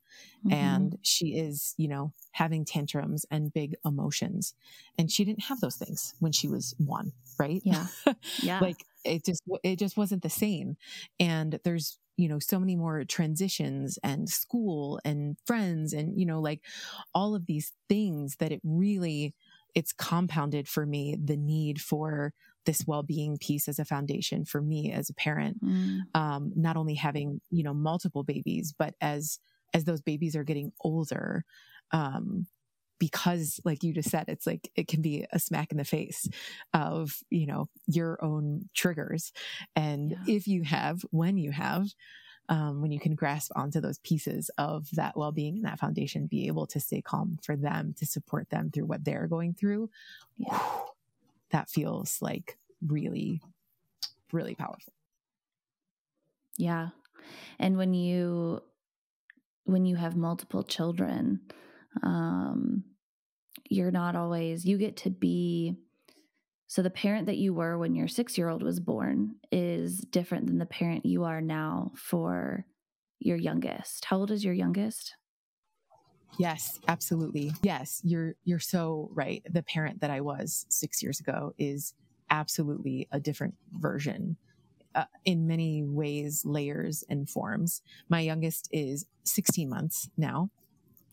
[0.45, 0.53] Mhm.
[0.53, 4.55] and she is, you know, having tantrums and big emotions.
[4.99, 7.63] And she didn't have those things when she was one, right?
[7.65, 7.87] Yeah.
[8.43, 8.61] Yeah.
[8.61, 10.77] like it just it just wasn't the same
[11.21, 16.41] and there's you know so many more transitions and school and friends and you know
[16.41, 16.63] like
[17.15, 19.35] all of these things that it really
[19.75, 22.33] it's compounded for me the need for
[22.67, 26.01] this well-being piece as a foundation for me as a parent Mm.
[26.15, 29.39] um, not only having you know multiple babies but as
[29.75, 31.45] as those babies are getting older
[31.93, 32.47] um,
[32.99, 36.29] because like you just said it's like it can be a smack in the face
[36.73, 39.33] of you know your own triggers
[39.75, 40.35] and Yeah.
[40.37, 41.89] if you have when you have
[42.49, 46.47] um, when you can grasp onto those pieces of that well-being and that foundation be
[46.47, 49.91] able to stay calm for them to support them through what they're going through
[50.39, 50.59] Yeah.
[51.51, 53.41] That feels like really
[54.33, 54.93] really powerful
[56.59, 56.89] Yeah.
[57.59, 58.61] And when you
[59.65, 61.41] when you have multiple children,
[62.03, 62.85] um
[63.69, 65.77] you're not always you get to be
[66.69, 70.67] so the parent that you were when your 6-year-old was born is different than the
[70.67, 72.67] parent you are now for
[73.21, 74.05] your youngest.
[74.07, 75.15] How old is your youngest?
[76.39, 77.53] Yes, absolutely.
[77.63, 79.43] Yes, you're you're so right.
[79.51, 81.95] The parent that I was 6 years ago is
[82.31, 84.37] absolutely a different version.
[84.95, 87.83] Uh, in many ways, layers and forms.
[88.09, 90.51] My youngest is 16 months now,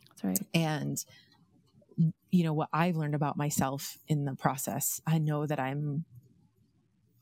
[0.10, 0.39] That's right.
[0.54, 1.04] and
[2.32, 5.02] you know what I've learned about myself in the process.
[5.06, 6.06] I know that I'm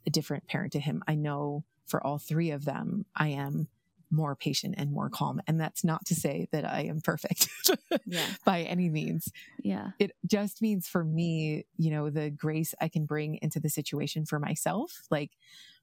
[0.07, 1.03] a different parent to him.
[1.07, 3.67] I know for all three of them, I am
[4.11, 5.41] more patient and more calm.
[5.47, 7.49] And that's not to say that I am perfect
[8.05, 8.25] Yeah.
[8.45, 9.31] by any means
[9.63, 9.91] Yeah.
[9.99, 14.25] it just means for me, you know, the grace I can bring into the situation
[14.25, 15.31] for myself, like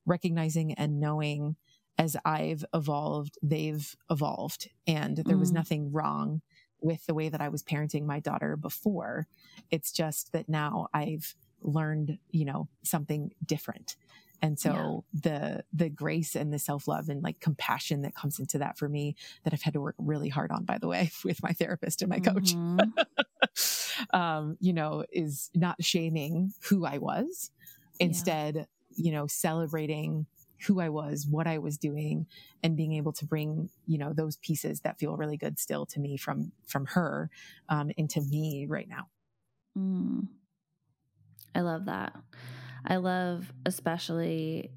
[0.06, 1.56] recognizing and knowing
[1.96, 4.68] as I've evolved, they've evolved.
[4.86, 5.54] And there was Mm.
[5.54, 6.42] nothing wrong
[6.80, 9.26] with the way that I was parenting my daughter before.
[9.70, 13.96] It's just that now I've learned, you know, something different.
[14.40, 18.78] And so the the grace and the self-love and like compassion that comes into that
[18.78, 21.52] for me that I've had to work really hard on, by the way, with my
[21.52, 22.92] therapist and my coach Mhm.
[24.14, 27.50] um, you know, is not shaming who I was.
[27.98, 28.06] Yeah.
[28.06, 30.26] Instead, you know, celebrating
[30.66, 32.26] who I was, what I was doing,
[32.62, 36.00] and being able to bring, you know, those pieces that feel really good still to
[36.00, 37.30] me from from her
[37.68, 39.08] um, into me right now.
[39.76, 40.28] Mm.
[41.54, 42.14] I love that.
[42.84, 44.72] I love especially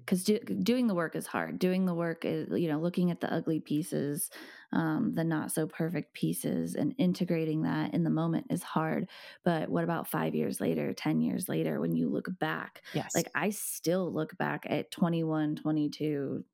[0.00, 1.58] because do, doing the work is hard.
[1.58, 4.30] Doing the work is, you know, looking at the ugly pieces,
[4.72, 9.08] um, the not so perfect pieces, and integrating that in the moment is hard.
[9.44, 12.82] But what about five years later, 10 years later, when you look back?
[12.92, 16.44] Yes, Like, I still look back at 21, 22,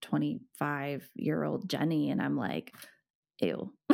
[0.00, 2.74] 25 year old Jenny, and I'm like,
[3.40, 3.72] ew.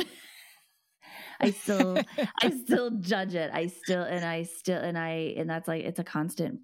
[1.39, 1.97] I still
[2.41, 3.51] I still judge it.
[3.53, 6.61] I still and I still and I and that's like it's a constant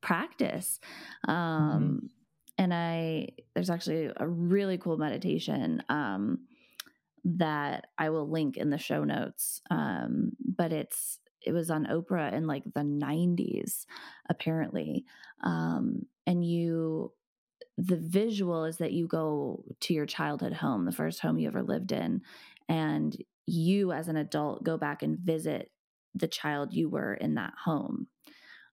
[0.00, 0.80] practice.
[1.26, 2.10] Um
[2.58, 6.40] and I there's actually a really cool meditation um
[7.24, 9.60] that I will link in the show notes.
[9.70, 13.86] Um but it's it was on Oprah in like the 90s
[14.28, 15.04] apparently.
[15.42, 17.12] Um and you
[17.76, 21.62] the visual is that you go to your childhood home, the first home you ever
[21.62, 22.22] lived in,
[22.68, 23.16] and
[23.46, 25.70] you as an adult go back and visit
[26.14, 28.08] the child you were in that home.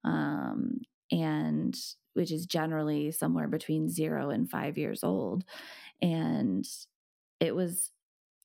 [0.03, 0.79] Um,
[1.11, 1.77] and
[2.13, 5.43] which is generally somewhere between zero and five years old.
[6.01, 6.67] And
[7.39, 7.91] it was,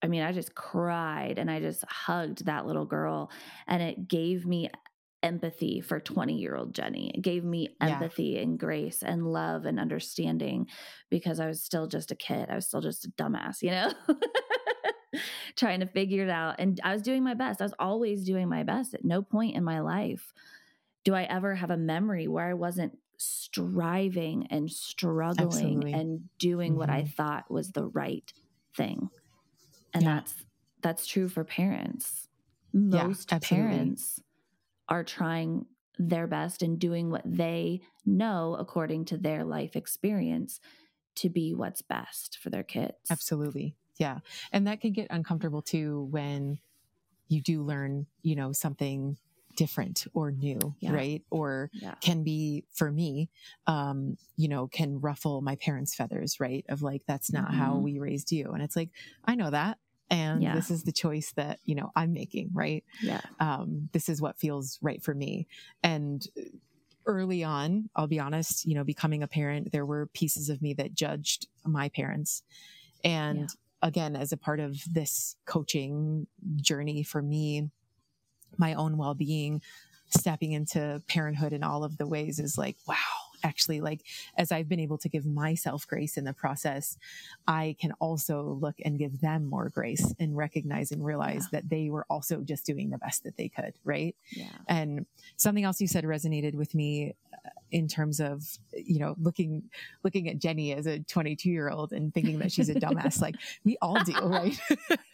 [0.02, 3.30] I mean, I just cried and I just hugged that little girl,
[3.66, 4.70] and it gave me
[5.22, 7.10] empathy for 20 year old Jenny.
[7.14, 8.00] It gave me Yeah.
[8.00, 10.68] empathy and grace and love and understanding
[11.10, 12.48] because I was still just a kid.
[12.50, 13.92] I was still just a dumbass, you know?
[15.56, 16.56] Trying to figure it out.
[16.58, 17.60] And I was doing my best.
[17.60, 18.94] I was always doing my best.
[18.94, 20.32] At no point in my life
[21.04, 25.92] do I ever have a memory where I wasn't striving and struggling Absolutely.
[25.92, 27.06] and doing what I Mhm.
[27.06, 28.32] thought was the right
[28.76, 29.10] thing.
[29.94, 30.08] And Yeah.
[30.08, 30.46] that's
[30.82, 32.28] that's true for parents.
[32.72, 33.94] Most absolutely.
[34.20, 34.20] parents
[34.88, 35.66] are trying
[35.98, 40.60] their best and doing what they know according to their life experience
[41.16, 43.10] to be what's best for their kids.
[43.10, 43.76] absolutely.
[43.98, 44.18] Yeah.
[44.52, 46.58] And that can get uncomfortable too when
[47.28, 49.16] you do learn, you know, something
[49.56, 50.92] different or new, yeah.
[50.92, 51.22] right?
[51.30, 51.94] Or yeah.
[52.00, 53.30] can be for me,
[53.66, 56.64] um, you know, can ruffle my parents' feathers, right?
[56.68, 57.58] Of like, that's not mm-hmm.
[57.58, 58.52] how we raised you.
[58.52, 58.90] And it's like,
[59.24, 59.78] I know that.
[60.08, 60.54] And yeah.
[60.54, 62.84] this is the choice that, you know, I'm making, right?
[63.02, 63.22] Yeah.
[63.40, 65.48] Um, this is what feels right for me.
[65.82, 66.24] And
[67.06, 70.74] early on, I'll be honest, you know, becoming a parent, there were pieces of me
[70.74, 72.42] that judged my parents.
[73.02, 73.48] And
[73.86, 77.70] again, as a part of this coaching journey for me,
[78.58, 79.62] my own well being,
[80.08, 82.94] stepping into parenthood in all of the ways is like, wow,
[83.42, 84.02] actually like
[84.36, 86.96] as I've been able to give myself grace in the process,
[87.46, 91.60] I can also look and give them more grace and recognize and realize yeah.
[91.60, 93.74] that they were also just doing the best that they could.
[93.84, 94.16] Right.
[94.30, 94.46] Yeah.
[94.68, 99.64] And something else you said resonated with me uh, in terms of, you know, looking,
[100.04, 103.36] looking at Jennie as a 22 year old and thinking that she's a dumbass, like
[103.64, 104.14] we all do.
[104.26, 104.58] Right.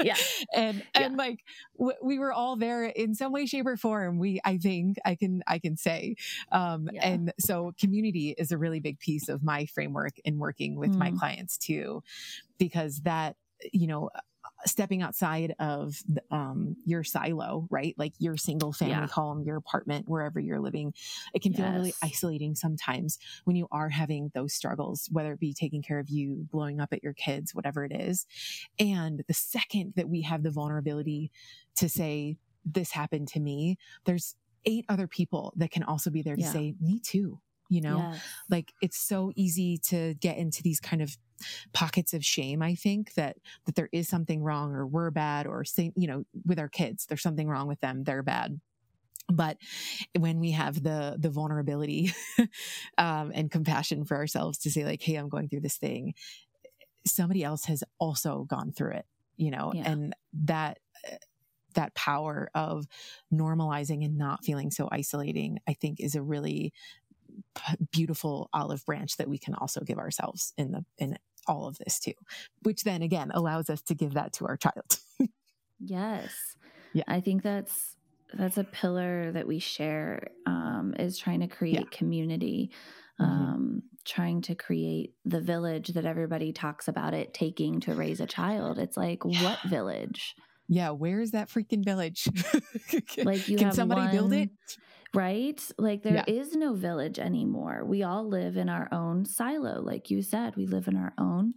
[0.02, 0.16] yeah.
[0.54, 1.40] and, and like
[1.78, 4.18] w- we were all there in some way, shape or form.
[4.18, 6.16] We, I think I can, I can say,
[6.50, 7.08] um, yeah.
[7.08, 10.98] and so community is a really big piece of my framework in working with mm.
[10.98, 12.02] my clients too,
[12.58, 13.36] because that,
[13.72, 14.10] you know,
[14.64, 15.96] stepping outside of
[16.30, 17.94] um, your silo, right?
[17.98, 19.06] Like your single family yeah.
[19.06, 20.94] home, your apartment, wherever you're living.
[21.34, 25.54] It can feel really isolating sometimes when you are having those struggles, whether it be
[25.54, 28.26] taking care of you, blowing up at your kids, whatever it is.
[28.78, 31.30] And the second that we have the vulnerability
[31.76, 36.36] to say, this happened to me, there's eight other people that can also be there
[36.36, 36.52] to yeah.
[36.52, 37.40] say, me too
[37.72, 38.22] you know yes.
[38.50, 41.16] like it's so easy to get into these kind of
[41.72, 45.64] pockets of shame i think that that there is something wrong or we're bad or
[45.64, 48.60] say you know with our kids there's something wrong with them they're bad
[49.28, 49.56] but
[50.18, 52.12] when we have the the vulnerability
[52.98, 56.12] um, and compassion for ourselves to say like hey i'm going through this thing
[57.06, 59.06] somebody else has also gone through it
[59.36, 59.90] you know yeah.
[59.90, 60.78] and that
[61.74, 62.86] that power of
[63.32, 66.72] normalizing and not feeling so isolating i think is a really
[67.90, 71.16] beautiful olive branch that we can also give ourselves in the in
[71.48, 72.12] all of this too
[72.62, 74.98] which then again allows us to give that to our child.
[75.84, 76.56] Yes.
[76.92, 77.04] Yeah.
[77.08, 77.96] I think that's
[78.34, 81.98] that's a pillar that we share um, is trying to create yeah.
[81.98, 82.70] community
[83.20, 83.30] mm-hmm.
[83.30, 88.26] um, trying to create the village that everybody talks about it taking to raise a
[88.26, 88.78] child.
[88.78, 89.42] It's like yeah.
[89.42, 90.34] what village?
[90.68, 92.28] Yeah where's that freaking village?
[93.24, 94.50] Like you can somebody one, build it
[95.14, 95.60] right?
[95.78, 96.24] Like there yeah.
[96.26, 97.84] is no village anymore.
[97.84, 99.80] We all live in our own silo.
[99.80, 101.54] Like you said, we live in our own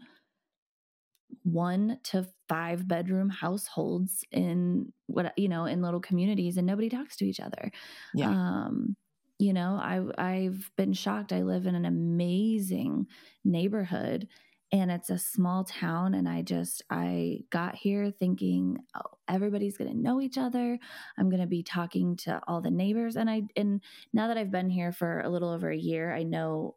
[1.43, 7.15] one to five bedroom households in what you know in little communities and nobody talks
[7.15, 7.71] to each other
[8.13, 8.29] yeah.
[8.29, 8.95] um
[9.37, 13.05] you know i i've been shocked i live in an amazing
[13.43, 14.27] neighborhood
[14.71, 19.89] and it's a small town and i just i got here thinking oh, everybody's going
[19.89, 20.77] to know each other.
[21.17, 23.81] I'm going to be talking to all the neighbors and i and
[24.13, 26.75] now that i've been here for a little over a year i know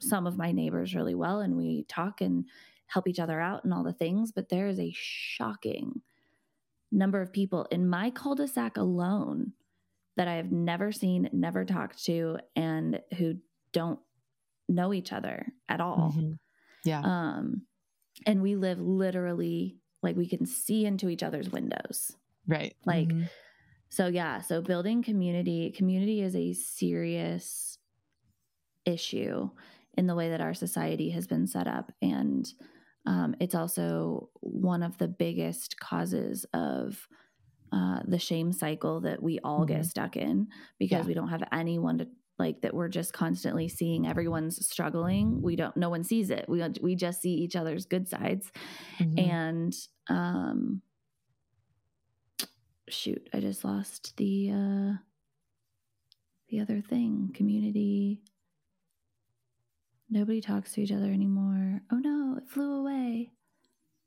[0.00, 2.46] some of my neighbors really well and we talk and
[2.86, 6.00] help each other out and all the things but there is a shocking
[6.90, 9.52] number of people in my cul-de-sac alone
[10.16, 13.34] that i have never seen never talked to and who
[13.72, 14.00] don't
[14.68, 16.12] know each other at all.
[16.16, 16.32] Mm-hmm
[16.84, 17.00] yeah.
[17.02, 17.62] Um,
[18.26, 22.12] and we live literally like we can see into each other's windows.
[22.46, 22.74] Right.
[22.86, 23.24] Like, mm-hmm.
[23.88, 24.40] so yeah.
[24.40, 27.78] So building community, community is a serious
[28.84, 29.50] issue
[29.96, 31.92] in the way that our society has been set up.
[32.00, 32.50] And
[33.06, 37.08] um, it's also one of the biggest causes of
[37.72, 39.76] uh, the shame cycle that we all mm-hmm.
[39.76, 41.08] get stuck in because yeah.
[41.08, 42.08] we don't have anyone to
[42.40, 45.40] like that we're just constantly seeing everyone's struggling.
[45.42, 46.46] We don't no one sees it.
[46.48, 48.50] We we just see each other's good sides.
[48.98, 49.18] Mm-hmm.
[49.18, 49.74] and
[50.08, 50.82] um
[52.88, 54.92] shoot i just lost the uh
[56.48, 58.20] the other thing community.
[60.08, 61.82] Nobody talks to each other anymore.
[61.92, 63.30] Oh no it flew away.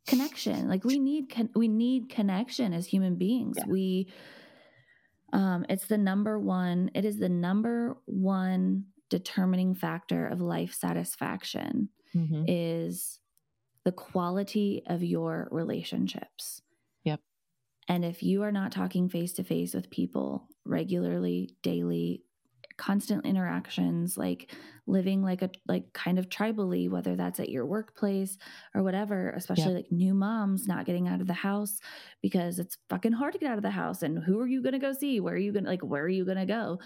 [0.05, 3.55] Connection like we need con- we need connection as human beings.
[3.57, 3.67] Yeah.
[3.67, 4.09] we
[5.33, 11.89] um, it's the number one, it is the number one determining factor of life satisfaction
[12.15, 12.45] mm-hmm.
[12.47, 13.19] is
[13.83, 16.61] the quality of your relationships.
[17.03, 17.19] Yep.
[17.89, 22.23] And if you are not talking face to face with people regularly, daily,
[22.77, 24.51] constant interactions like
[24.85, 28.37] living like a like kind of tribally whether that's at your workplace
[28.75, 31.79] or whatever especially like new moms not getting out of the house
[32.21, 34.73] because it's fucking hard to get out of the house and who are you going
[34.73, 35.19] to go see?
[35.19, 36.79] Where are you going to like where are you going to go?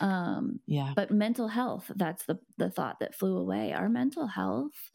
[0.00, 0.92] Um yeah.
[0.94, 3.72] but mental health that's the the thought that flew away.
[3.72, 4.92] Our mental health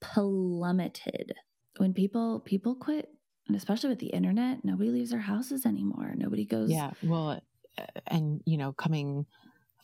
[0.00, 1.34] plummeted.
[1.78, 3.08] When people people quit
[3.48, 6.14] and especially with the internet nobody leaves their houses anymore.
[6.16, 7.40] Nobody goes yeah well
[8.06, 9.26] and you know coming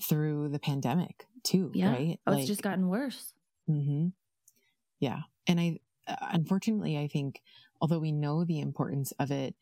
[0.03, 1.93] through the pandemic too yeah.
[1.93, 3.33] right oh, like, it's just gotten worse
[3.69, 4.09] mm-hmm.
[4.99, 5.79] yeah and i
[6.09, 7.41] uh, unfortunately i think
[7.81, 9.55] although we know the importance of it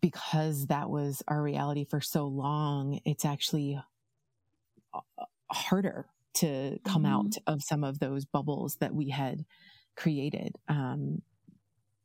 [0.00, 3.80] because that was our reality for so long it's actually
[4.92, 7.14] uh, harder to come mm-hmm.
[7.14, 9.44] out of some of those bubbles that we had
[9.96, 11.22] created um,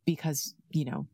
[0.06, 1.08] because you know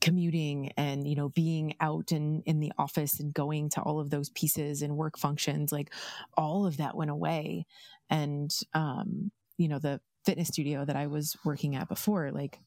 [0.00, 4.10] commuting and you know being out in in the office and going to all of
[4.10, 5.92] those pieces and work functions like
[6.36, 7.66] all of that went away.
[8.08, 12.58] And um you know the fitness studio that I was working at before like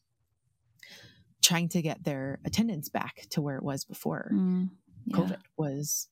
[1.42, 4.30] trying to get their attendance back to where it was before.
[4.32, 4.70] Mm,
[5.06, 5.16] yeah.
[5.16, 6.08] covid was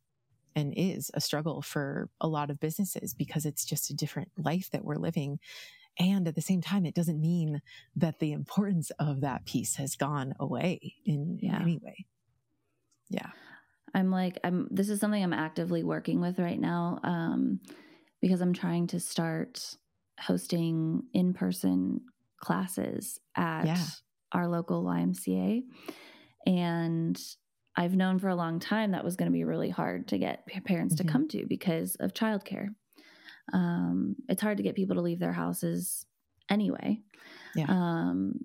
[0.54, 4.70] and is a struggle for a lot of businesses because it's just a different life
[4.70, 5.38] that we're living
[5.98, 7.60] and at the same time, it doesn't mean
[7.96, 11.56] that the importance of that piece has gone away in, yeah.
[11.56, 12.06] in any way.
[13.10, 13.30] Yeah.
[13.94, 17.60] I'm like, I'm, this is something I'm actively working with right now um,
[18.22, 19.76] because I'm trying to start
[20.18, 22.00] hosting in person
[22.40, 23.84] classes at yeah.
[24.32, 25.62] our local YMCA.
[26.46, 27.20] And
[27.76, 30.46] I've known for a long time that was going to be really hard to get
[30.64, 31.06] parents mm-hmm.
[31.06, 32.68] to come to because of childcare
[33.52, 36.06] um, it's hard to get people to leave their houses
[36.48, 37.00] anyway.
[37.54, 37.66] Yeah.
[37.68, 38.40] Um,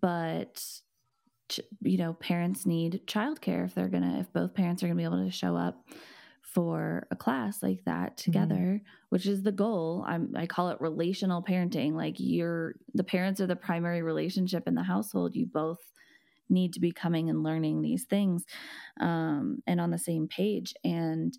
[0.00, 0.64] but
[1.80, 5.24] you know, parents need childcare if they're gonna if both parents are gonna be able
[5.24, 5.84] to show up
[6.42, 8.30] for a class like that mm-hmm.
[8.30, 8.84] together, mm-hmm.
[9.08, 10.04] which is the goal.
[10.06, 11.92] I'm, I call it relational parenting.
[11.92, 15.34] Like you're the parents are the primary relationship in the household.
[15.34, 15.80] You both
[16.48, 18.44] need to be coming and learning these things
[19.00, 20.74] um, and on the same page.
[20.84, 21.36] And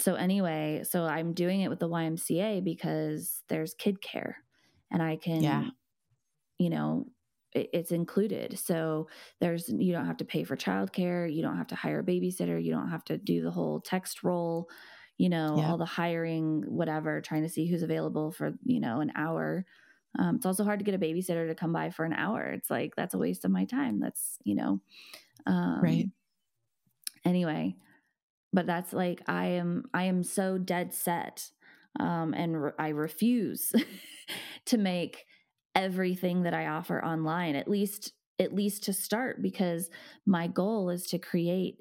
[0.00, 4.38] so anyway, so I'm doing it with the YMCA because there's kid care
[4.90, 5.64] and I can, yeah.
[6.58, 7.06] you know,
[7.52, 8.58] it, it's included.
[8.58, 9.08] So
[9.40, 11.32] there's, you don't have to pay for childcare.
[11.32, 12.62] You don't have to hire a babysitter.
[12.62, 14.68] You don't have to do the whole text roll,
[15.18, 15.70] you know, yeah.
[15.70, 19.64] all the hiring, whatever, trying to see who's available for, you know, an hour.
[20.18, 22.42] Um, it's also hard to get a babysitter to come by for an hour.
[22.46, 24.00] It's like, that's a waste of my time.
[24.00, 24.80] That's, you know,
[25.46, 26.06] um, right.
[27.24, 27.76] Anyway,
[28.52, 31.50] but that's like i am i am so dead set
[31.98, 33.72] um, and re- i refuse
[34.64, 35.24] to make
[35.74, 39.90] everything that i offer online at least at least to start because
[40.26, 41.76] my goal is to create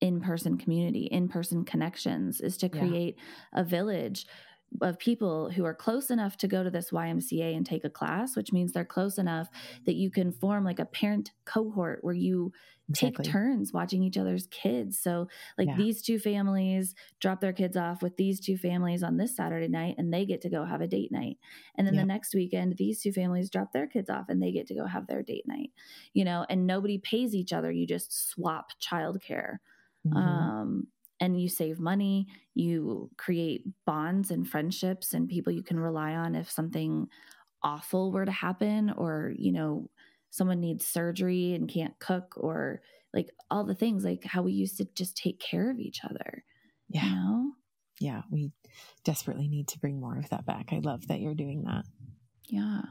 [0.00, 3.60] in-person community in-person connections is to create yeah.
[3.60, 4.26] a village
[4.80, 8.36] of people who are close enough to go to this YMCA and take a class,
[8.36, 9.48] which means they're close enough
[9.86, 12.52] that you can form like a parent cohort where you
[12.88, 13.24] exactly.
[13.24, 14.98] take turns watching each other's kids.
[14.98, 15.76] So, like yeah.
[15.76, 19.96] these two families drop their kids off with these two families on this Saturday night
[19.98, 21.38] and they get to go have a date night.
[21.76, 22.02] And then yep.
[22.02, 24.86] the next weekend, these two families drop their kids off and they get to go
[24.86, 25.70] have their date night,
[26.12, 27.72] you know, and nobody pays each other.
[27.72, 29.56] You just swap childcare.
[30.06, 30.16] Mm-hmm.
[30.16, 30.86] Um,
[31.20, 36.34] and you save money, you create bonds and friendships and people you can rely on
[36.34, 37.08] if something
[37.62, 39.90] awful were to happen or, you know,
[40.30, 42.80] someone needs surgery and can't cook or
[43.14, 46.44] like all the things like how we used to just take care of each other.
[46.88, 47.04] Yeah.
[47.04, 47.52] You know?
[48.00, 48.52] Yeah, we
[49.04, 50.68] desperately need to bring more of that back.
[50.72, 51.84] I love that you're doing that.
[52.48, 52.82] Yeah.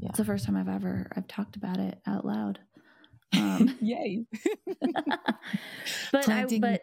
[0.00, 0.10] Yeah.
[0.10, 2.58] It's the first time I've ever I've talked about it out loud.
[3.32, 4.26] Um, Yay!
[6.12, 6.80] but Planting I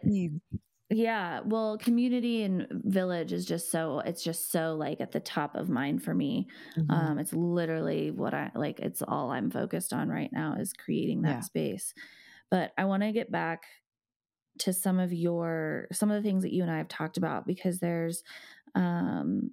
[0.92, 5.54] Yeah, well, community and village is just so it's just so like at the top
[5.54, 6.48] of mind for me.
[6.76, 6.90] Mm-hmm.
[6.90, 11.22] Um it's literally what I like it's all I'm focused on right now is creating
[11.22, 11.40] that yeah.
[11.40, 11.94] space.
[12.50, 13.62] But I want to get back
[14.58, 17.46] to some of your some of the things that you and I have talked about
[17.46, 18.22] because there's
[18.74, 19.52] um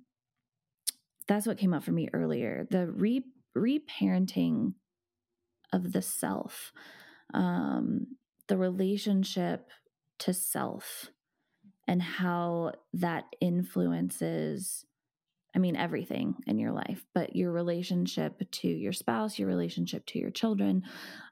[1.27, 2.67] that's what came up for me earlier.
[2.69, 3.23] The re
[3.55, 4.73] reparenting
[5.71, 6.73] of the self.
[7.33, 8.07] Um
[8.47, 9.69] the relationship
[10.19, 11.11] to self
[11.89, 14.85] and how that influences
[15.55, 20.19] I mean, everything in your life, but your relationship to your spouse, your relationship to
[20.19, 20.83] your children,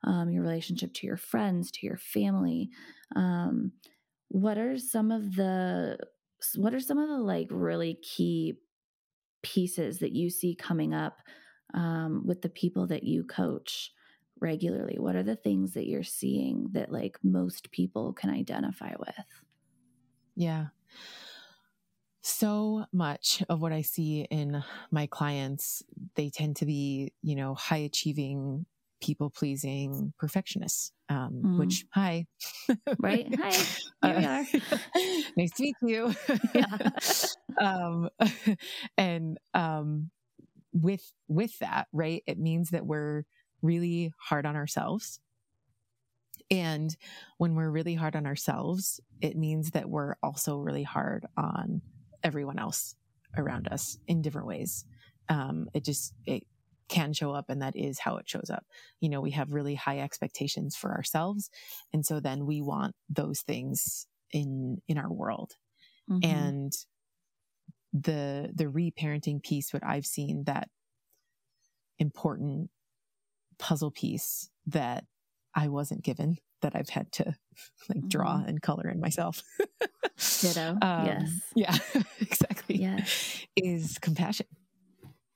[0.04, 2.72] um, your relationship to your friends, to your family.
[3.16, 3.74] Um,
[4.30, 6.00] what are some of the
[6.56, 8.56] what are some of the like really key
[9.44, 11.20] pieces that you see coming up
[11.76, 13.92] um, with the people that you coach
[14.42, 14.98] regularly?
[14.98, 19.26] What are the things that you're seeing that like most people can identify with?
[20.38, 20.68] Yeah.
[22.22, 25.82] So much of what I see in my clients,
[26.16, 28.66] they tend to be, you know, high achieving,
[29.02, 31.60] people pleasing perfectionists, um, mm.
[31.60, 32.28] which, hi.
[33.00, 33.28] Right.
[33.40, 33.52] Hi.
[34.04, 34.46] Here we are.
[35.38, 36.14] nice to meet you.
[36.54, 36.90] Yeah.
[37.60, 38.10] um,
[38.98, 40.12] and, um,
[40.74, 42.22] with with that, right?
[42.28, 43.24] It means that we're
[43.64, 45.20] really hard on ourselves.
[46.50, 46.96] And
[47.38, 51.82] when we're really hard on ourselves, it means that we're also really hard on
[52.24, 52.96] everyone else
[53.38, 54.86] around us in different ways.
[55.30, 56.44] Um, it just, it
[56.88, 58.66] can show up and that is how it shows up.
[59.02, 61.50] You know, we have really high expectations for ourselves.
[61.92, 65.56] And so then we want those things in, in our world.
[66.10, 66.30] Mm-hmm.
[66.30, 66.74] And
[67.92, 70.70] the, the reparenting piece, what I've seen that
[72.00, 72.70] important
[73.60, 75.04] puzzle piece that
[75.56, 77.36] I wasn't given that I've had to
[77.90, 78.50] like draw mm-hmm.
[78.50, 79.44] and color in myself.
[80.42, 80.78] Ditto.
[80.82, 81.32] Um, yes.
[81.56, 81.78] Yeah,
[82.20, 82.78] exactly.
[82.78, 83.46] Yes.
[83.56, 84.48] Is compassion.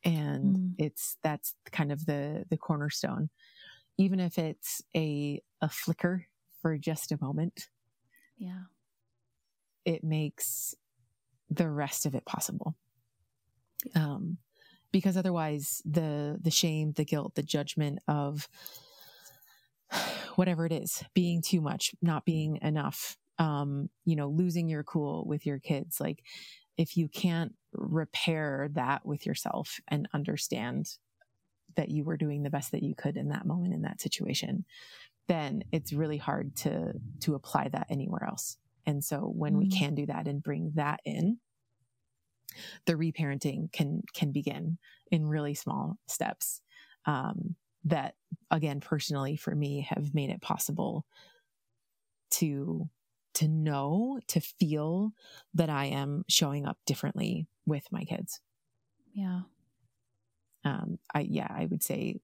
[0.03, 0.73] And mm.
[0.79, 3.29] it's that's kind of the the cornerstone.
[3.97, 6.25] Even if it's a a flicker
[6.61, 7.67] for just a moment.
[8.37, 8.63] Yeah.
[9.85, 10.75] It makes
[11.49, 12.75] the rest of it possible.
[13.95, 14.37] Um
[14.91, 18.49] because otherwise the the shame, the guilt, the judgment of
[20.35, 25.25] whatever it is, being too much, not being enough, um, you know, losing your cool
[25.25, 25.99] with your kids.
[25.99, 26.23] Like
[26.77, 30.97] if you can't repair that with yourself and understand
[31.75, 34.65] that you were doing the best that you could in that moment in that situation,
[35.27, 38.57] then it's really hard to to apply that anywhere else.
[38.85, 39.59] And so when mm-hmm.
[39.59, 41.37] we can do that and bring that in,
[42.85, 44.77] the reparenting can can begin
[45.11, 46.61] in really small steps.
[47.05, 47.55] Um,
[47.85, 48.15] that
[48.49, 51.05] again personally for me have made it possible
[52.29, 52.89] to
[53.33, 55.11] to know to feel
[55.53, 58.41] that i am showing up differently with my kids.
[59.13, 59.41] Yeah.
[60.63, 62.21] Um i yeah i would say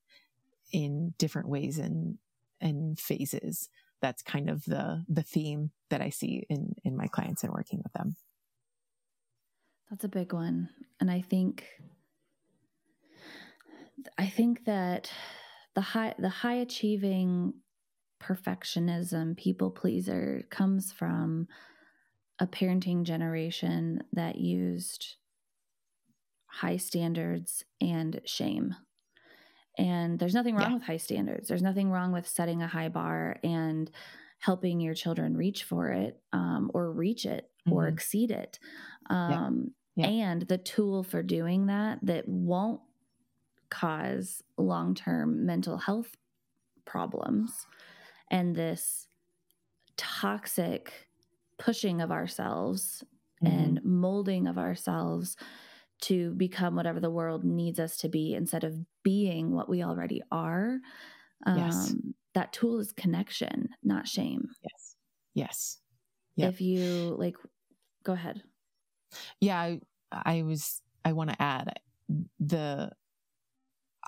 [0.71, 2.17] in different ways and
[2.61, 3.69] and phases
[4.01, 7.81] that's kind of the the theme that i see in in my clients and working
[7.83, 8.15] with them.
[9.89, 10.69] That's a big one.
[10.99, 11.65] And i think
[14.17, 15.11] i think that
[15.77, 17.53] the high the high achieving
[18.19, 21.47] perfectionism people pleaser comes from
[22.39, 25.17] a parenting generation that used
[26.47, 28.75] high standards and shame
[29.77, 30.73] and there's nothing wrong yeah.
[30.77, 33.91] with high standards there's nothing wrong with setting a high bar and
[34.39, 37.73] helping your children reach for it um, or reach it mm-hmm.
[37.73, 38.57] or exceed it
[39.11, 40.07] um, yeah.
[40.07, 40.31] Yeah.
[40.31, 42.81] and the tool for doing that that won't
[43.69, 46.15] cause long term mental health
[46.85, 47.65] problems
[48.31, 49.07] and this
[49.97, 51.07] toxic
[51.57, 53.03] pushing of ourselves
[53.43, 53.53] mm-hmm.
[53.53, 55.35] and molding of ourselves
[55.99, 60.21] to become whatever the world needs us to be instead of being what we already
[60.31, 60.77] are.
[61.45, 61.91] Yes.
[61.91, 64.47] Um, that tool is connection, not shame.
[64.61, 64.95] Yes.
[65.33, 65.77] Yes.
[66.35, 66.53] Yep.
[66.53, 67.35] If you like,
[68.03, 68.43] go ahead.
[69.41, 69.79] Yeah, I,
[70.11, 71.79] I was, I want to add
[72.39, 72.91] the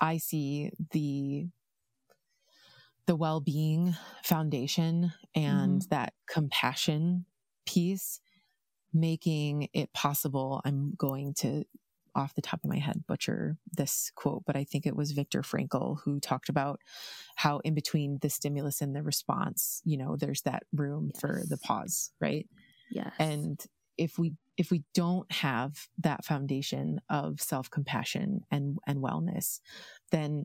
[0.00, 1.48] I see the
[3.06, 5.88] the well-being foundation and mm-hmm.
[5.90, 7.24] that compassion
[7.66, 8.20] piece
[8.92, 11.64] making it possible i'm going to
[12.14, 15.42] off the top of my head butcher this quote but i think it was viktor
[15.42, 16.80] frankl who talked about
[17.36, 21.20] how in between the stimulus and the response you know there's that room yes.
[21.20, 22.46] for the pause right
[22.90, 23.64] yes and
[23.98, 29.60] if we if we don't have that foundation of self-compassion and and wellness
[30.12, 30.44] then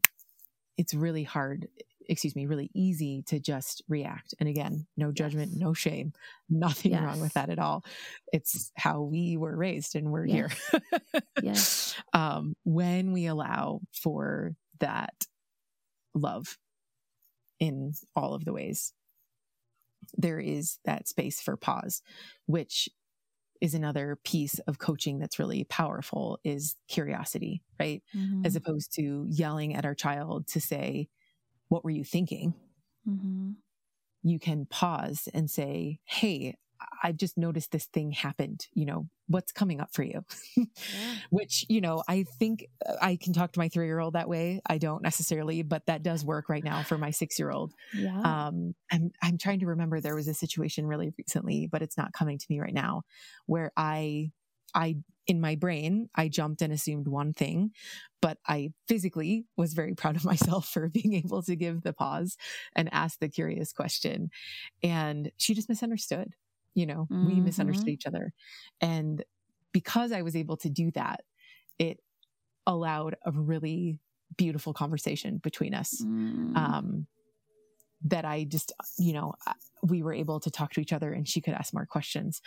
[0.77, 1.67] it's really hard
[2.07, 5.59] excuse me really easy to just react and again no judgment yes.
[5.59, 6.13] no shame
[6.49, 7.03] nothing yes.
[7.03, 7.83] wrong with that at all
[8.31, 10.69] it's how we were raised and we're yes.
[10.71, 10.81] here
[11.43, 15.25] yes um, when we allow for that
[16.13, 16.57] love
[17.59, 18.93] in all of the ways
[20.15, 22.01] there is that space for pause
[22.45, 22.87] which
[23.61, 28.03] is another piece of coaching that's really powerful is curiosity, right?
[28.15, 28.45] Mm-hmm.
[28.45, 31.09] As opposed to yelling at our child to say,
[31.69, 32.53] what were you thinking?
[33.07, 33.51] Mm-hmm.
[34.23, 36.55] You can pause and say, Hey,
[37.03, 38.67] I've just noticed this thing happened.
[38.73, 40.23] You know, what's coming up for you?
[40.55, 40.65] yeah.
[41.29, 44.29] Which, you know, I think uh, I can talk to my three year old that
[44.29, 44.61] way.
[44.67, 47.73] I don't necessarily, but that does work right now for my six year old.
[47.93, 48.19] Yeah.
[48.19, 52.13] Um, I'm, I'm trying to remember there was a situation really recently, but it's not
[52.13, 53.03] coming to me right now
[53.45, 54.31] where I,
[54.73, 57.71] I, in my brain, I jumped and assumed one thing,
[58.21, 62.37] but I physically was very proud of myself for being able to give the pause
[62.75, 64.29] and ask the curious question.
[64.83, 66.35] And she just misunderstood
[66.75, 67.27] you know mm-hmm.
[67.27, 68.33] we misunderstood each other
[68.81, 69.23] and
[69.71, 71.21] because i was able to do that
[71.79, 71.99] it
[72.67, 73.99] allowed a really
[74.37, 76.55] beautiful conversation between us mm.
[76.55, 77.07] um,
[78.03, 79.33] that i just you know
[79.83, 82.41] we were able to talk to each other and she could ask more questions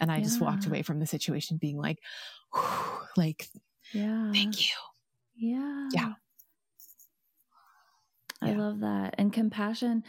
[0.00, 0.22] and i yeah.
[0.22, 1.98] just walked away from the situation being like
[3.16, 3.48] like
[3.92, 4.74] yeah thank you
[5.36, 5.88] Yeah.
[5.92, 6.12] Yeah.
[8.42, 8.58] I Yeah.
[8.58, 9.14] love that.
[9.18, 10.04] And compassion,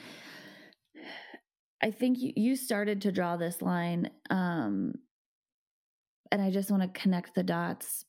[1.82, 4.10] I think you, you started to draw this line.
[4.30, 4.94] Um,
[6.32, 8.06] and I just want to connect the dots.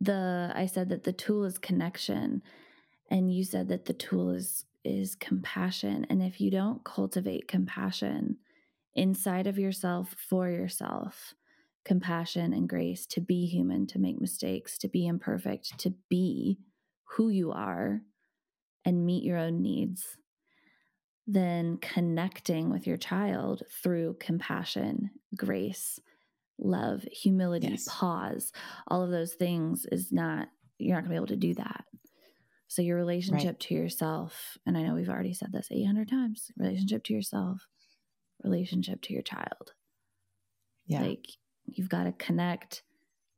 [0.00, 2.42] The I said that the tool is connection,
[3.10, 6.06] and you said that the tool is is compassion.
[6.10, 8.38] And if you don't cultivate compassion
[8.94, 11.34] inside of yourself for yourself,
[11.84, 16.58] compassion and grace to be human, to make mistakes, to be imperfect, to be
[17.16, 18.02] who you are
[18.84, 20.18] and meet your own needs,
[21.26, 25.98] then connecting with your child through compassion, grace,
[26.58, 27.86] love, humility, Yes.
[27.88, 28.52] pause,
[28.88, 30.48] all of those things is not,
[30.78, 31.84] you're not going to be able to do that.
[32.66, 37.04] So, your relationship to yourself, and I know we've already said this 800 times relationship
[37.04, 37.66] to yourself,
[38.42, 39.72] relationship to your child.
[40.86, 41.02] Yeah.
[41.02, 41.26] Like
[41.66, 42.82] you've got to connect,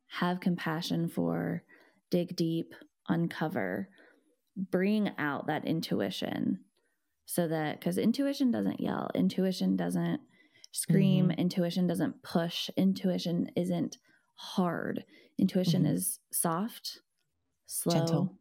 [0.09, 1.63] have compassion for,
[2.11, 2.75] dig deep,
[3.09, 3.89] uncover,
[4.57, 6.61] bring out that intuition
[7.27, 10.21] so that because intuition doesn't yell, intuition doesn't
[10.73, 11.41] scream, Mm-hmm.
[11.41, 13.99] intuition doesn't push, intuition isn't
[14.37, 15.05] hard.
[15.39, 15.93] Intuition Mhm.
[15.93, 17.01] is soft,
[17.67, 18.39] slow, Gentle.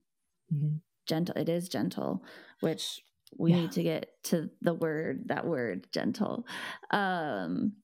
[0.54, 0.82] Mhm.
[1.08, 1.36] gentle.
[1.38, 2.24] It is gentle,
[2.62, 3.04] which
[3.38, 3.58] we Yeah.
[3.62, 6.46] need to get to the word, that word, gentle.
[6.92, 7.78] Um,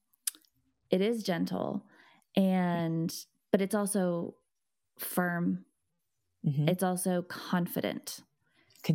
[0.89, 1.86] it is gentle
[2.36, 3.14] and,
[3.52, 4.38] but it's also
[4.97, 5.66] firm.
[6.45, 6.70] Mhm.
[6.70, 8.22] It's also confident,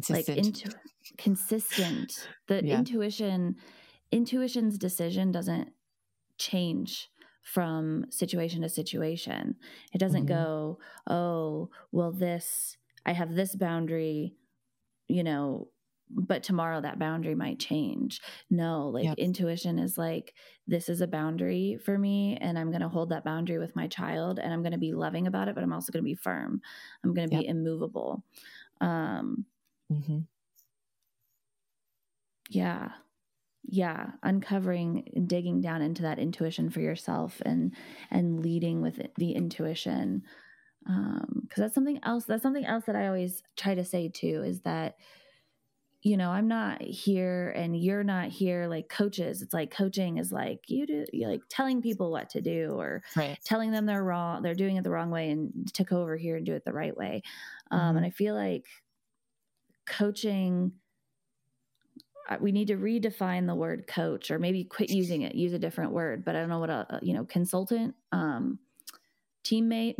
[0.08, 0.36] like Consistent.
[0.36, 0.74] into
[1.18, 2.30] consistent.
[2.48, 2.78] The Yeah.
[2.78, 3.56] intuition,
[4.12, 5.72] intuition's decision doesn't
[6.38, 7.10] change
[7.42, 9.56] from situation to situation.
[9.92, 10.28] It doesn't Mhm.
[10.28, 12.76] go, oh, well, this,
[13.06, 14.36] I have this boundary,
[15.08, 15.70] you know,
[16.10, 18.20] but tomorrow that boundary might change.
[18.50, 19.18] No, like Yep.
[19.18, 20.34] intuition is like,
[20.66, 23.88] this is a boundary for me, and I'm going to hold that boundary with my
[23.88, 26.14] child, and I'm going to be loving about it, but I'm also going to be
[26.14, 26.60] firm.
[27.04, 28.24] I'm going to be immovable.
[28.80, 29.46] Um,
[29.90, 30.26] Mhm.
[32.48, 32.92] yeah.
[33.64, 34.12] Yeah.
[34.22, 37.76] Uncovering and digging down into that intuition for yourself and
[38.10, 40.24] and leading with the intuition.
[40.86, 44.42] Um because that's something else that's something else that i always try to say too
[44.44, 44.96] is that
[46.02, 49.42] you know i'm not here and you're not here like coaches.
[49.42, 53.02] It's like coaching is like you do you're like telling people what to do or
[53.16, 53.38] Right.
[53.44, 56.36] telling them they're wrong they're doing it the wrong way and to go over here
[56.36, 57.22] and do it the right way.
[57.70, 58.66] Um, and i feel like
[59.86, 60.72] coaching
[62.40, 65.92] we need to redefine the word coach or maybe quit using it use a different
[65.92, 68.58] word but i don't know what a you know consultant um
[69.44, 69.94] teammate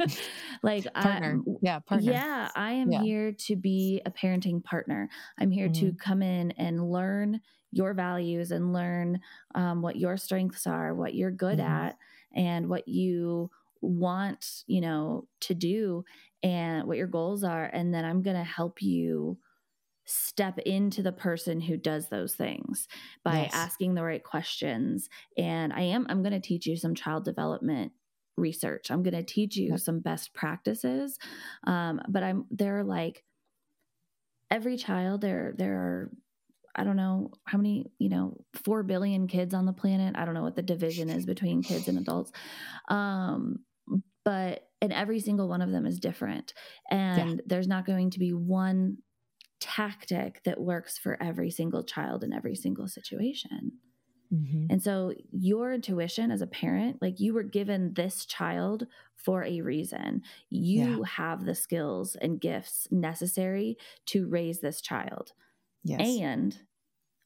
[0.62, 1.40] like Partner.
[1.40, 1.80] I, yeah.
[1.80, 2.22] Partner.
[2.22, 2.92] yeah, I am Yeah.
[2.92, 5.08] here to be a parenting partner.
[5.38, 5.94] I'm here to Mm-hmm.
[5.94, 7.40] come in and learn
[7.72, 9.20] your values and learn
[9.54, 11.60] um, what your strengths are, what you're good Mhm.
[11.60, 11.96] at,
[12.34, 13.50] and what you
[13.80, 16.04] want, you know, to do,
[16.42, 17.64] and what your goals are.
[17.64, 19.38] And then I'm going to help you
[20.06, 22.88] step into the person who does those things
[23.24, 23.52] by Yes.
[23.52, 27.92] asking the right questions and i am i'm going to teach you some child development
[28.38, 29.78] research i'm going to teach you Yep.
[29.78, 31.18] some best practices
[31.64, 33.22] um, but i'm they're like
[34.50, 36.12] every child there there are
[36.74, 40.34] i don't know how many you know 4 billion kids on the planet i don't
[40.34, 42.32] know what the division is between kids and adults
[42.88, 43.60] um
[44.24, 46.54] but and every single one of them is different
[46.90, 48.98] and there's not going to be one
[49.60, 53.72] tactic that works for every single child in every single situation
[54.32, 54.66] Mhm.
[54.70, 59.62] and so your intuition as a parent, like you were given this child for a
[59.62, 60.22] reason.
[60.50, 65.32] You have the skills and gifts necessary to raise this child.
[65.84, 66.22] Yes.
[66.24, 66.60] And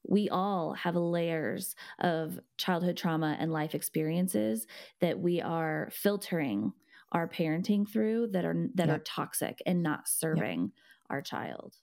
[0.08, 4.66] we all have layers of childhood trauma and life experiences
[5.00, 6.72] that we are filtering
[7.12, 8.94] our parenting through that are that Yeah.
[8.94, 10.72] are toxic and not serving
[11.10, 11.76] our child.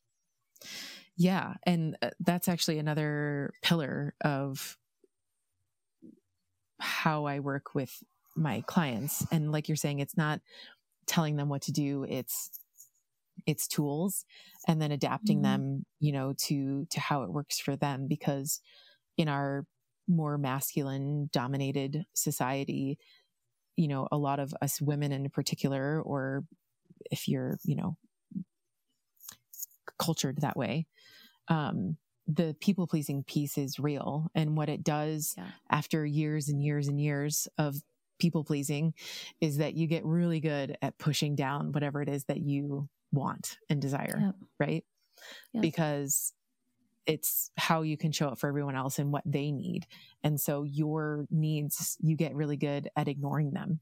[1.16, 1.56] Yeah.
[1.64, 4.78] And uh, that's actually another pillar of
[6.80, 8.04] how I work with
[8.36, 9.26] my clients.
[9.32, 10.42] And like you're saying, it's not
[11.06, 12.06] telling them what to do.
[12.08, 12.60] It's,
[13.46, 14.26] it's tools
[14.68, 15.44] and then adapting Mhm.
[15.44, 18.08] them, you know, to, to how it works for them.
[18.08, 18.62] Because
[19.18, 19.66] in our
[20.08, 22.98] more masculine dominated society,
[23.80, 26.46] you know, a lot of us women in particular, or
[27.12, 27.98] if you're, you know,
[29.98, 30.88] cultured that way,
[31.48, 34.30] um, the people pleasing piece is real.
[34.36, 35.52] And what it does Yeah.
[35.70, 37.84] after years and years and years of
[38.20, 38.94] people pleasing
[39.42, 43.58] is that you get really good at pushing down whatever it is that you want
[43.70, 44.36] and desire, Yep.
[44.60, 44.86] right?
[45.54, 45.64] Yep.
[45.64, 46.34] Because
[47.10, 49.88] it's how you can show up for everyone else and what they need.
[50.24, 53.80] And so your needs, you get really good at ignoring them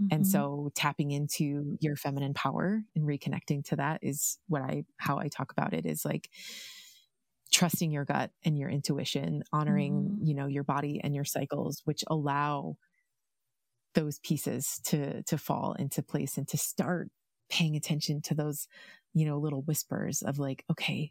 [0.00, 0.14] Mm-hmm.
[0.14, 5.18] And so tapping into your feminine power and reconnecting to that is what I, how
[5.18, 6.30] I talk about it is like
[7.52, 10.26] trusting your gut and your intuition, honoring, mm-hmm.
[10.26, 12.76] you know, your body and your cycles, which allow
[13.94, 17.10] those pieces to, to fall into place and to start
[17.48, 18.68] paying attention to those,
[19.14, 21.10] you know, little whispers of like, okay,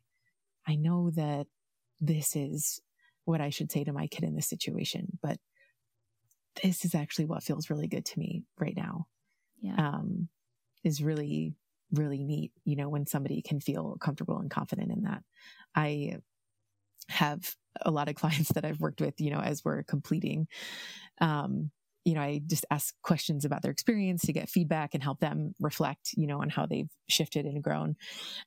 [0.66, 1.48] I know that
[2.00, 2.82] this is
[3.26, 5.38] what I should say to my kid in this situation, but
[6.64, 9.08] this is actually what feels really good to me right now.
[9.62, 9.76] Yeah.
[9.76, 10.30] Um,
[10.84, 11.56] is really,
[11.92, 15.24] really neat, you know, when somebody can feel comfortable and confident in that.
[15.76, 16.20] I
[17.10, 20.48] have a lot of clients that I've worked with, you know, as we're completing,
[21.20, 21.72] um,
[22.08, 25.54] you know, I just ask questions about their experience to get feedback and help them
[25.60, 27.98] reflect, you know, on how they've shifted and grown.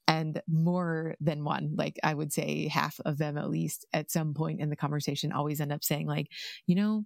[0.09, 4.33] And more than one, like I would say half of them at least at some
[4.33, 6.29] point in the conversation always end up saying like,
[6.67, 7.05] you know,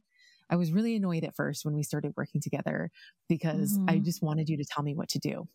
[0.48, 2.92] I was really annoyed at first when we started working together
[3.28, 3.90] because mm-hmm.
[3.90, 5.48] I just wanted you to tell me what to do.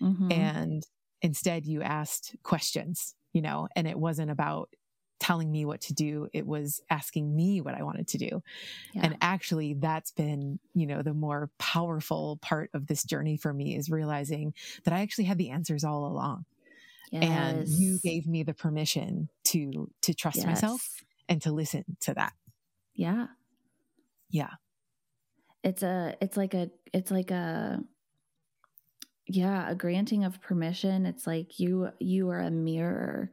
[0.00, 0.30] Mm-hmm.
[0.30, 0.82] And
[1.22, 4.68] instead you asked questions, you know, and it wasn't about
[5.20, 6.28] telling me what to do.
[6.32, 8.42] It was asking me what I wanted to do.
[8.94, 9.02] Yeah.
[9.04, 13.76] And actually that's been, you know, the more powerful part of this journey for me
[13.76, 14.54] is realizing
[14.84, 16.46] that I actually had the answers all along.
[17.12, 17.24] Yes.
[17.24, 20.46] And you gave me the permission to, to trust yes.
[20.46, 22.32] myself and to listen to that.
[22.94, 23.26] Yeah.
[24.30, 24.54] Yeah.
[25.62, 27.80] It's a, it's like a, it's like a,
[29.26, 31.04] yeah, a granting of permission.
[31.04, 33.30] It's like you, you are a mirror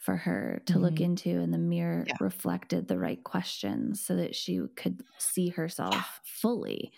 [0.00, 0.82] for her to mm-hmm.
[0.82, 2.14] look into and the mirror yeah.
[2.20, 6.02] reflected the right questions so that she could see herself yeah.
[6.24, 6.90] fully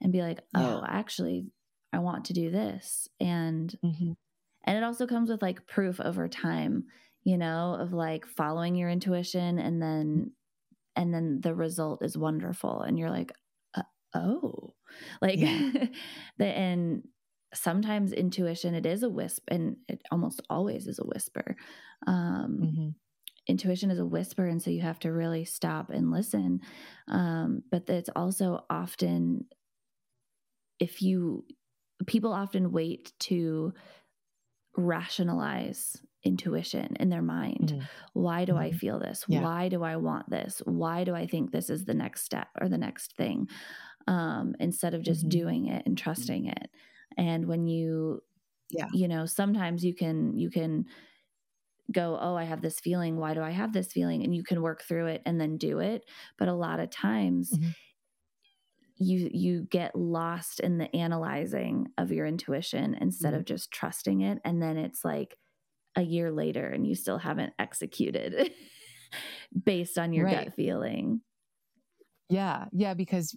[0.00, 0.88] and be like oh yeah.
[0.88, 1.44] actually
[1.92, 4.12] i want to do this and mm-hmm.
[4.64, 6.84] and it also comes with like proof over time
[7.24, 10.30] you know of like following your intuition and then
[10.94, 13.32] and then the result is wonderful and you're like
[13.74, 13.82] uh,
[14.14, 14.72] oh
[15.20, 15.40] like
[16.38, 17.02] the and
[17.54, 21.56] sometimes intuition it is a wisp and it almost always is a whisper
[22.06, 22.88] um, mm-hmm.
[23.46, 26.60] intuition is a whisper and so you have to really stop and listen
[27.08, 29.44] um, but it's also often
[30.80, 31.44] if you
[32.06, 33.72] people often wait to
[34.76, 37.72] rationalize intuition in their mind.
[37.72, 37.84] Mm-hmm.
[38.12, 38.62] Why do mm-hmm.
[38.62, 39.24] I feel this?
[39.28, 39.42] Yeah.
[39.42, 40.60] Why do I want this?
[40.64, 43.48] Why do I think this is the next step or the next thing?
[44.08, 45.38] Um, instead of just mm-hmm.
[45.40, 46.70] doing it and trusting it
[47.16, 48.22] and when you
[48.70, 50.84] yeah you know sometimes you can you can
[51.92, 54.60] go oh i have this feeling why do i have this feeling and you can
[54.60, 56.04] work through it and then do it
[56.38, 57.68] but a lot of times mm-hmm.
[58.96, 63.40] you you get lost in the analyzing of your intuition instead mm-hmm.
[63.40, 65.36] of just trusting it and then it's like
[65.96, 68.50] a year later and you still haven't executed
[69.64, 70.46] based on your right.
[70.46, 71.20] gut feeling
[72.28, 73.36] yeah yeah because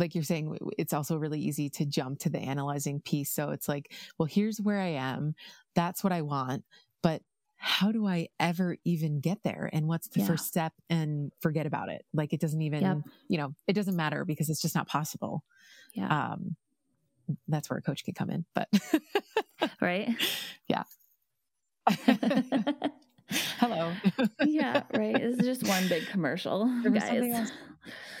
[0.00, 3.30] like you're saying, it's also really easy to jump to the analyzing piece.
[3.30, 5.34] So it's like, well, here's where I am.
[5.74, 6.64] That's what I want.
[7.02, 7.22] But
[7.56, 9.68] how do I ever even get there?
[9.72, 10.26] And what's the yeah.
[10.26, 10.72] first step?
[10.88, 12.04] And forget about it.
[12.14, 12.98] Like it doesn't even, yep.
[13.28, 15.44] you know, it doesn't matter because it's just not possible.
[15.92, 16.32] Yeah.
[16.32, 16.56] Um,
[17.46, 18.68] that's where a coach could come in, but
[19.80, 20.08] right.
[20.66, 20.82] Yeah.
[23.58, 23.92] Hello.
[24.44, 25.14] yeah, right.
[25.14, 27.52] It's just one big commercial, guys.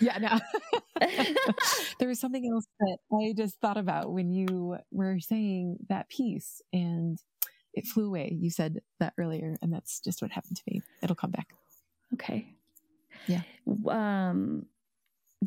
[0.00, 0.40] Yeah, no.
[1.98, 6.62] there was something else that I just thought about when you were saying that piece
[6.72, 7.18] and
[7.74, 8.36] it flew away.
[8.38, 10.82] You said that earlier, and that's just what happened to me.
[11.02, 11.54] It'll come back.
[12.14, 12.54] Okay.
[13.26, 13.42] Yeah.
[13.88, 14.66] Um,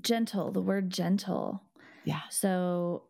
[0.02, 1.64] gentle, the word gentle.
[2.06, 2.22] Yeah.
[2.30, 3.04] So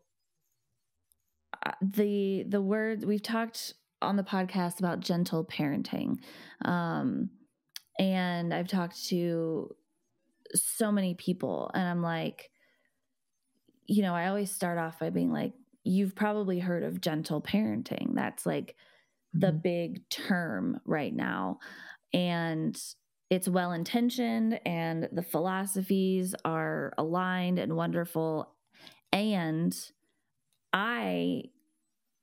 [1.65, 6.17] uh, the the word we've talked on the podcast about gentle parenting.
[6.63, 7.29] Um,
[7.99, 9.75] and I've talked to
[10.53, 12.49] so many people, and I'm like,
[13.85, 18.13] you know, I always start off by being like, you've probably heard of gentle parenting.
[18.13, 18.75] That's like
[19.33, 19.57] the mm-hmm.
[19.57, 21.59] big term right now.
[22.13, 22.79] And
[23.29, 28.53] it's well intentioned, and the philosophies are aligned and wonderful.
[29.11, 29.75] And
[30.71, 31.43] I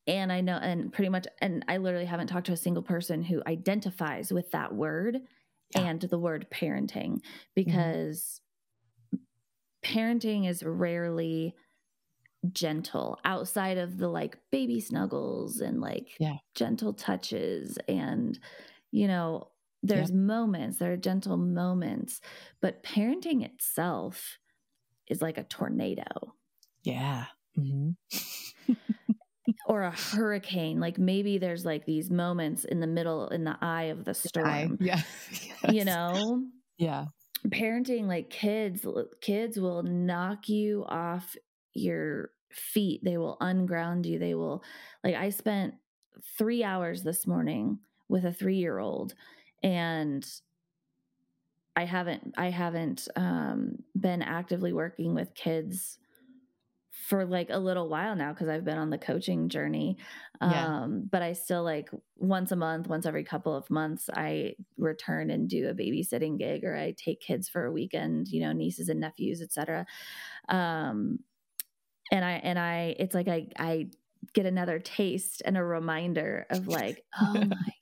[0.07, 3.23] and I know, and pretty much, and I literally haven't talked to a single person
[3.23, 5.19] who identifies with that word
[5.75, 5.83] yeah.
[5.83, 7.55] and the word parenting mm-hmm.
[7.55, 8.41] because
[9.15, 9.99] mm-hmm.
[9.99, 11.55] parenting is rarely
[12.53, 16.37] gentle outside of the like baby snuggles and like yeah.
[16.55, 18.39] gentle touches and
[18.91, 19.49] you know
[19.83, 20.17] there's yeah.
[20.17, 22.21] moments there are gentle moments
[22.63, 24.39] but parenting itself
[25.07, 26.35] is like a tornado
[26.83, 27.27] yeah
[27.59, 27.91] mm-hmm.
[29.71, 33.85] or a hurricane like maybe there's like these moments in the middle in the eye
[33.85, 35.01] of the storm yeah
[35.31, 35.73] yes.
[35.73, 36.43] you know
[36.77, 37.07] yeah
[37.49, 38.85] parenting like kids
[39.21, 41.37] kids will knock you off
[41.75, 43.03] your feet.
[43.05, 44.19] They will unground you.
[44.19, 44.63] They will,
[45.05, 45.75] like, I spent
[46.37, 49.15] three hours this morning with a three year old
[49.63, 50.27] and
[51.77, 55.99] I haven't I haven't um, been actively working with kids
[57.11, 59.99] for like a little while now because I've been on the coaching journey.
[60.41, 60.65] Yeah.
[60.65, 65.29] Um, but I still like once a month, once every couple of months, I return
[65.29, 68.89] and do a babysitting gig or I take kids for a weekend, you know, nieces
[68.89, 69.87] and nephews, etc.
[70.49, 71.19] Um,
[72.13, 73.89] and I and I it's like I I
[74.33, 77.73] get another taste and a reminder of like, oh my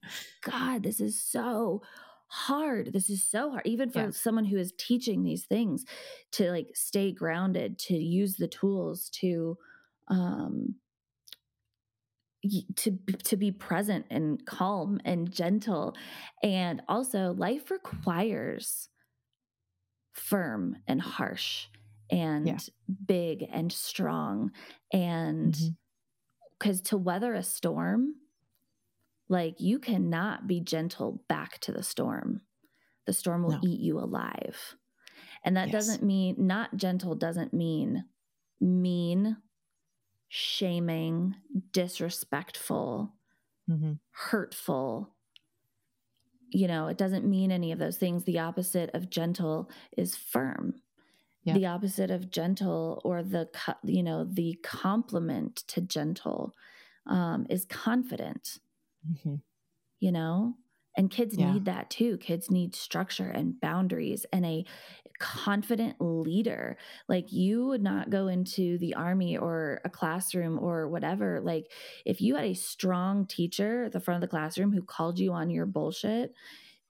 [0.43, 1.83] God, this is so
[2.29, 2.93] hard.
[2.93, 4.11] This is so hard, even for yeah.
[4.11, 5.85] someone who is teaching these things
[6.33, 9.57] to like stay grounded, to use the tools to,
[10.09, 10.77] um,
[12.77, 15.97] to to be present and calm and gentle
[16.43, 18.89] and also life requires
[20.13, 21.67] firm and harsh
[22.11, 22.59] and yeah.
[23.07, 24.53] big and strong
[24.93, 25.59] and
[26.59, 26.91] because mm-hmm.
[26.91, 28.15] to weather a storm
[29.29, 32.43] like you cannot be gentle back to the storm.
[33.07, 33.61] The storm will no.
[33.63, 34.77] eat you alive.
[35.45, 35.73] And that yes.
[35.73, 38.05] doesn't mean not gentle doesn't mean
[38.61, 39.37] mean,
[40.29, 41.35] shaming,
[41.73, 43.15] disrespectful,
[43.71, 43.93] mm-hmm.
[44.11, 45.15] hurtful.
[46.51, 48.25] You know, it doesn't mean any of those things.
[48.25, 50.75] The opposite of gentle is firm.
[51.45, 51.55] Yeah.
[51.55, 53.49] The opposite of gentle or the
[53.85, 56.55] you know, the complement to gentle
[57.07, 58.59] um, is confident
[59.07, 59.37] mm-hmm.
[60.01, 60.55] you know?
[60.97, 61.53] And kids yeah.
[61.53, 62.19] need that too.
[62.19, 64.65] Kids need structure and boundaries and a
[65.19, 66.77] confident leader.
[67.09, 71.41] Like you would not go into the army or a classroom or whatever.
[71.41, 71.71] Like
[72.05, 75.33] if you had a strong teacher at the front of the classroom who called you
[75.33, 76.35] on your bullshit,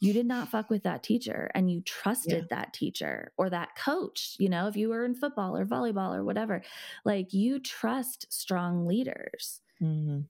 [0.00, 2.56] you did not fuck with that teacher and you trusted yeah.
[2.56, 6.24] that teacher or that coach, you know, if you were in football or volleyball or
[6.24, 6.62] whatever,
[7.04, 9.60] like you trust strong leaders.
[9.82, 10.20] Mm-hmm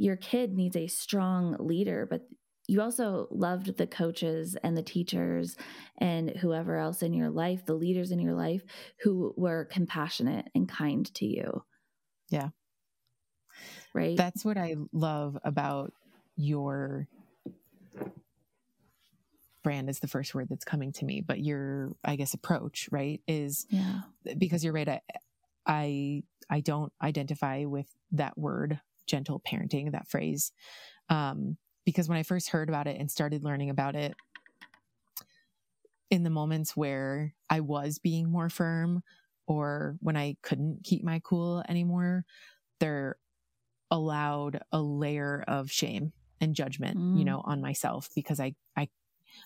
[0.00, 2.22] your kid needs a strong leader, but
[2.66, 5.56] you also loved the coaches and the teachers
[5.98, 8.62] and whoever else in your life, the leaders in your life
[9.02, 11.64] who were compassionate and kind to you.
[12.30, 12.48] Yeah.
[13.92, 14.16] Right.
[14.16, 15.92] That's what I love about
[16.34, 17.06] your
[19.62, 23.20] brand is the first word that's coming to me, but your, I guess, approach, right?
[23.28, 24.00] Is yeah.
[24.38, 24.88] because you're right.
[24.88, 25.00] I,
[25.66, 28.80] I, I don't identify with that word
[29.10, 30.52] gentle parenting, that phrase.
[31.08, 34.14] Um, because when I first heard about it and started learning about it,
[36.10, 39.02] in the moments where I was being more firm
[39.46, 42.24] or when I couldn't keep my cool anymore,
[42.78, 43.16] there
[43.90, 47.18] allowed a layer of shame and judgment, mm.
[47.18, 48.88] you know, on myself because I, I,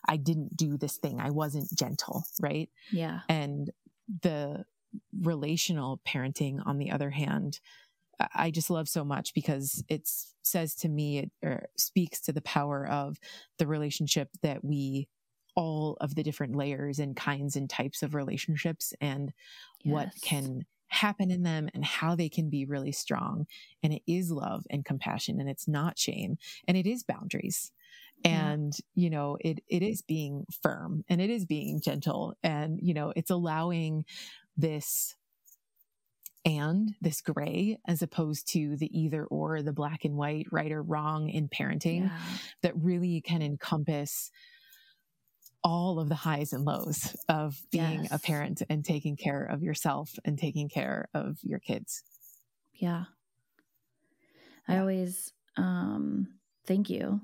[0.08, 1.20] I didn't do this thing.
[1.20, 2.24] I wasn't gentle.
[2.40, 2.68] Right.
[2.92, 3.20] Yeah.
[3.28, 3.70] And
[4.22, 4.64] the
[5.20, 7.60] relational parenting, on the other hand,
[8.34, 10.08] I just love so much because it
[10.42, 13.18] says to me, it or speaks to the power of
[13.58, 15.08] the relationship that we,
[15.56, 19.32] all of the different layers and kinds and types of relationships and
[19.82, 19.92] yes.
[19.92, 23.46] what can happen in them and how they can be really strong.
[23.82, 26.36] And it is love and compassion and it's not shame
[26.68, 27.72] and it is boundaries.
[28.24, 32.94] And, you know, it, it is being firm and it is being gentle and, you
[32.94, 34.06] know, it's allowing
[34.56, 35.14] this
[36.44, 40.82] and this gray as opposed to the either or the black and white right or
[40.82, 42.18] wrong in parenting yeah.
[42.62, 44.30] that really can encompass
[45.62, 48.12] all of the highs and lows of being yes.
[48.12, 52.02] a parent and taking care of yourself and taking care of your kids
[52.74, 53.04] yeah
[54.68, 56.28] i always um
[56.66, 57.20] thank you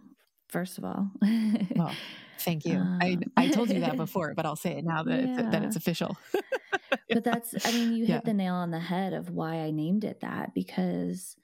[0.50, 1.10] first of all
[1.76, 1.92] well
[2.38, 5.20] thank you um, I, I told you that before but i'll say it now that,
[5.20, 5.40] yeah.
[5.40, 6.16] it's, that it's official
[7.08, 8.20] but that's i mean you hit yeah.
[8.24, 11.36] the nail on the head of why i named it that because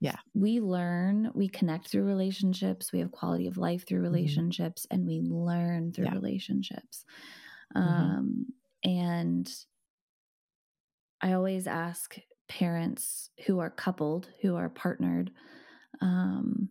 [0.00, 4.12] yeah we learn we connect through relationships we have quality of life through mm-hmm.
[4.12, 5.00] relationships mm-hmm.
[5.00, 6.14] and we learn through yeah.
[6.14, 7.04] relationships
[7.76, 7.88] mm-hmm.
[7.88, 8.46] um
[8.82, 9.50] and
[11.20, 12.16] i always ask
[12.48, 15.30] parents who are coupled who are partnered
[16.00, 16.68] um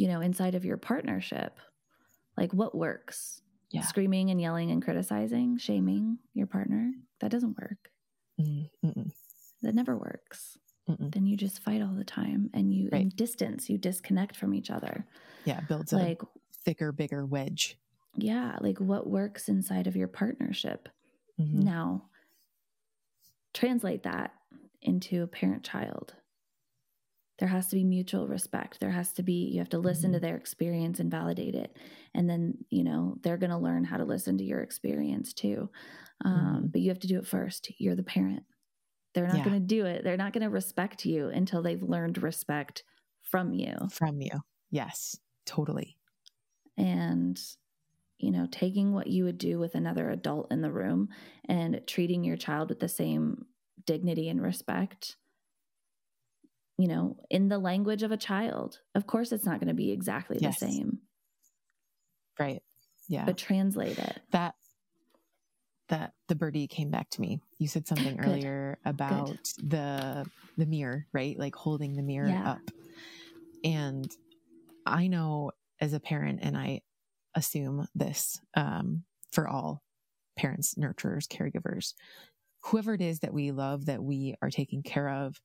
[0.00, 1.58] you know inside of your partnership
[2.36, 3.82] like what works yeah.
[3.82, 7.90] screaming and yelling and criticizing, shaming your partner, that doesn't work.
[8.40, 9.12] Mm-mm.
[9.62, 10.58] That never works.
[10.88, 11.12] Mm-mm.
[11.12, 13.02] Then you just fight all the time and you right.
[13.02, 15.06] in distance, you disconnect from each other.
[15.44, 16.20] Yeah, builds like
[16.64, 17.78] thicker, bigger wedge.
[18.16, 20.88] Yeah, like what works inside of your partnership.
[21.40, 21.60] Mm-hmm.
[21.60, 22.04] Now,
[23.54, 24.32] translate that
[24.82, 26.14] into a parent child
[27.40, 30.14] there has to be mutual respect there has to be you have to listen mm-hmm.
[30.14, 31.76] to their experience and validate it
[32.14, 35.68] and then you know they're going to learn how to listen to your experience too
[36.24, 36.66] um, mm-hmm.
[36.68, 38.44] but you have to do it first you're the parent
[39.14, 39.44] They're not Yeah.
[39.44, 40.04] going to do it.
[40.04, 42.84] They're not going to respect you until they've learned respect
[43.22, 43.74] from you.
[43.90, 44.30] From you.
[44.70, 45.16] Yes,
[45.46, 45.96] totally.
[46.76, 47.36] And,
[48.18, 51.08] you know, taking what you would do with another adult in the room
[51.48, 53.46] and treating your child with the same
[53.84, 55.16] dignity and respect,
[56.80, 58.80] you know, in the language of a child.
[58.94, 60.58] Of course, it's not going to be exactly Yes.
[60.60, 60.98] the same,
[62.38, 62.62] Right.
[63.08, 63.26] Yeah.
[63.26, 64.22] but translate it.
[64.32, 64.54] that
[65.88, 67.40] that the birdie came back to me.
[67.58, 68.28] You said something Good.
[68.28, 70.26] earlier about the
[70.56, 71.38] the mirror, right?
[71.38, 72.52] Like holding the mirror Yeah.
[72.52, 72.70] up.
[73.64, 74.10] And
[74.86, 76.80] I know as a parent, and I
[77.34, 79.82] assume this um, for all
[80.36, 81.94] parents, nurturers, caregivers,
[82.64, 85.40] whoever it is that we love, that we are taking care of,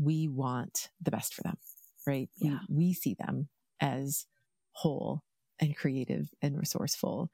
[0.00, 1.58] we want the best for them,
[2.06, 2.30] right?
[2.40, 2.60] We- Yeah.
[2.68, 3.48] We, see them
[3.80, 4.26] as
[4.72, 5.22] whole
[5.60, 7.30] and creative and resourceful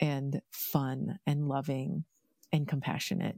[0.00, 2.06] and fun and loving
[2.52, 3.36] and compassionate.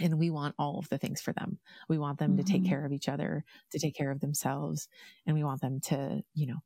[0.00, 1.60] And we want all of the things for them.
[1.88, 2.68] We want them to take Mhm.
[2.68, 4.88] care of each other, to take care of themselves,
[5.26, 6.58] and we want them to, you know,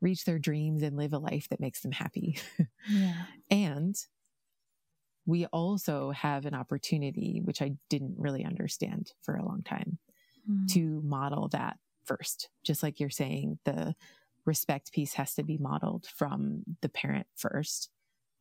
[0.00, 2.38] reach their dreams and live a life that makes them happy.
[2.86, 3.26] Yeah.
[3.50, 3.96] and
[5.26, 9.98] we also have an opportunity, which I didn't really understand for a long time,
[10.50, 10.68] Mm.
[10.72, 12.50] to model that first.
[12.64, 13.94] Just like you're saying, the
[14.46, 17.90] respect piece has to be modeled from the parent first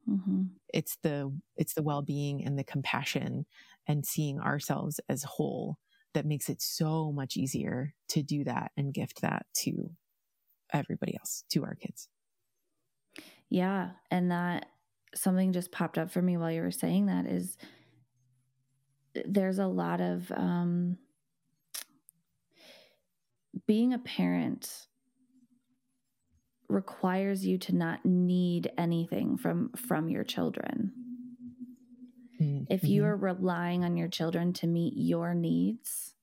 [0.08, 0.56] Mhm.
[0.74, 3.46] it's the it's the well-being and the compassion
[3.86, 5.78] and seeing ourselves as whole
[6.14, 9.92] that makes it so much easier to do that and gift that to
[10.74, 12.10] everybody else to our kids
[13.50, 13.92] Yeah.
[14.12, 14.68] And that
[15.16, 17.58] something just popped up for me while you were saying that is
[19.26, 20.98] there's a lot of um,
[23.68, 24.88] being a parent
[26.70, 30.94] requires you to not need anything from from your children
[32.70, 36.16] if you are relying on your children to meet your needs,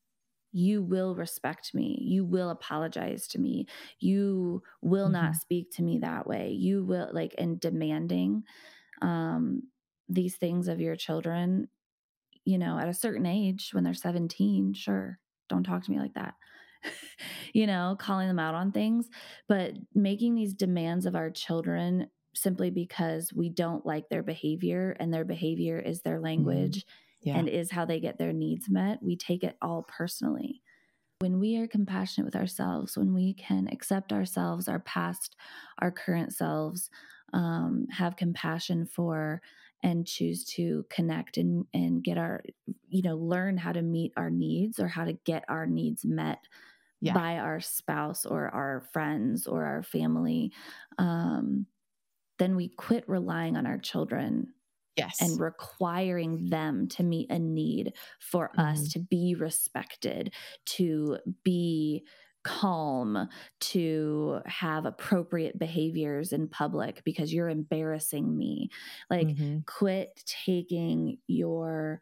[0.52, 1.98] you will respect me.
[2.02, 3.66] You will apologize to me.
[4.00, 5.36] You will not Mhm.
[5.36, 6.50] speak to me that way.
[6.52, 8.44] You will like and demanding
[9.02, 9.64] um
[10.08, 11.68] these things of your children,
[12.44, 16.14] you know, at a certain age when they're 17, sure, don't talk to me like
[16.14, 16.34] that.
[17.52, 19.08] you know, calling them out on things,
[19.48, 25.12] but making these demands of our children simply because we don't like their behavior and
[25.12, 29.16] their behavior is their language yeah and is how they get their needs met, we
[29.16, 30.62] take it all personally.
[31.20, 35.34] When we are compassionate with ourselves, when we can accept ourselves, our past,
[35.80, 36.90] our current selves,
[37.32, 39.40] um, have compassion for
[39.86, 42.44] and choose to connect and, and get our,
[42.88, 46.44] you know, learn how to meet our needs or how to get our needs met
[47.00, 47.20] Yeah.
[47.20, 50.52] by our spouse or our friends or our family,
[50.98, 51.66] um,
[52.38, 54.54] then we quit relying on our children
[54.96, 58.90] yes and requiring them to meet a need for us Mhm.
[58.90, 60.34] to be respected,
[60.66, 62.06] to be
[62.46, 63.28] calm,
[63.60, 68.70] to have appropriate behaviors in public because you're embarrassing me.
[69.10, 69.66] Like, Mhm.
[69.66, 72.00] quit taking your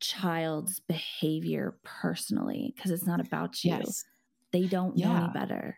[0.00, 3.70] child's behavior personally because it's not about you.
[3.78, 4.04] yes
[4.52, 5.16] They don't know Yeah.
[5.16, 5.76] any better.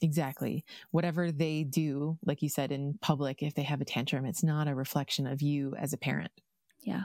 [0.00, 4.44] exactly whatever they do like you said in public if they have a tantrum it's
[4.44, 6.30] not a reflection of you as a parent
[6.82, 7.04] Yeah.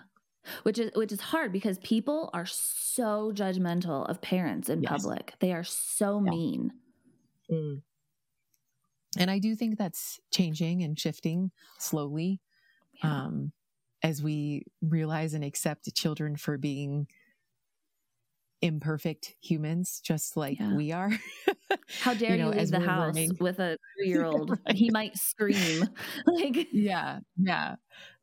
[0.64, 4.91] Which is which is hard because people are so judgmental of parents in Yes.
[4.91, 5.34] public.
[5.39, 6.32] They are so Yeah.
[6.32, 6.72] mean.
[9.20, 12.41] and i do think that's changing and shifting slowly
[13.04, 13.26] Yeah.
[13.26, 13.52] um,
[14.02, 17.08] as we realize and accept children for being
[18.62, 20.74] imperfect humans, just like Yeah.
[20.76, 21.12] we are.
[22.02, 24.58] How dare you, know, leave the house with a two year old?
[24.72, 25.88] He might scream.
[26.26, 27.76] like yeah, yeah.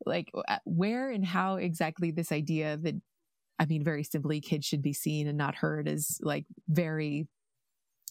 [0.05, 0.31] Like
[0.65, 2.95] where and how exactly this idea that,
[3.59, 7.29] I mean, very simply, kids should be seen and not heard is like very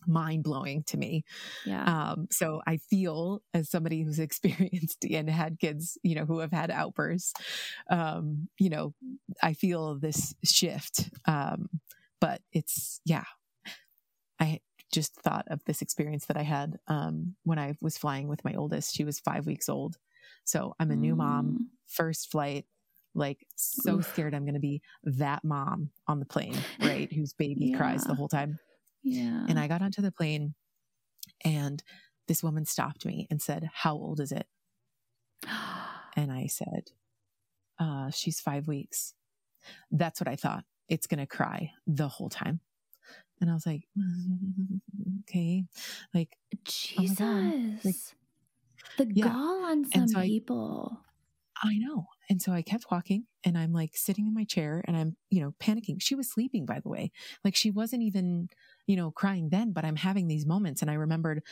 [0.07, 1.23] mind blowing to me.
[1.65, 1.83] yeah.
[1.83, 6.51] Um, so I feel as somebody who's experienced and had kids, you know, who have
[6.51, 7.33] had outbursts,
[7.89, 8.93] um, you know,
[9.41, 11.09] I feel this shift.
[11.25, 11.69] Um,
[12.21, 13.23] but it's, yeah,
[14.91, 18.53] just thought of this experience that I had, um, when I was flying with my
[18.53, 19.97] oldest, she was five weeks old.
[20.45, 21.65] So I'm a new mom, Mm.
[21.87, 22.65] first flight,
[23.13, 24.05] like so Oof.
[24.13, 27.11] scared I'm going to be that mom on the plane, right?
[27.11, 28.59] Whose baby cries the whole time.
[29.03, 29.45] Yeah.
[29.47, 30.53] And I got onto the plane
[31.45, 31.81] and
[32.27, 34.47] this woman stopped me and said, How old is it?
[36.15, 36.89] And I said,
[37.79, 39.13] uh, She's five weeks.
[39.91, 40.65] That's what I thought.
[40.87, 42.61] It's going to cry the whole time.
[43.41, 43.83] And I was like,
[45.21, 45.65] Okay.
[46.13, 47.19] Like, Jesus.
[47.19, 47.79] my God.
[47.85, 47.95] Like,
[48.97, 49.25] the yeah.
[49.25, 50.99] gall on some so I- people.
[51.61, 52.07] I know.
[52.29, 55.41] And so I kept walking and I'm like sitting in my chair and I'm, you
[55.41, 55.97] know, panicking.
[55.99, 57.11] She was sleeping, by the way.
[57.43, 58.49] Like she wasn't even,
[58.87, 60.81] you know, crying then, but I'm having these moments.
[60.81, 61.43] And I remembered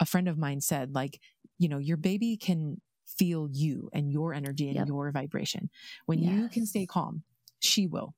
[0.00, 1.20] a friend of mine said, like,
[1.58, 4.88] you know, your baby can feel you and your energy and yep.
[4.88, 5.70] your vibration.
[6.06, 6.32] When yes.
[6.32, 7.22] you can stay calm,
[7.60, 8.14] she will.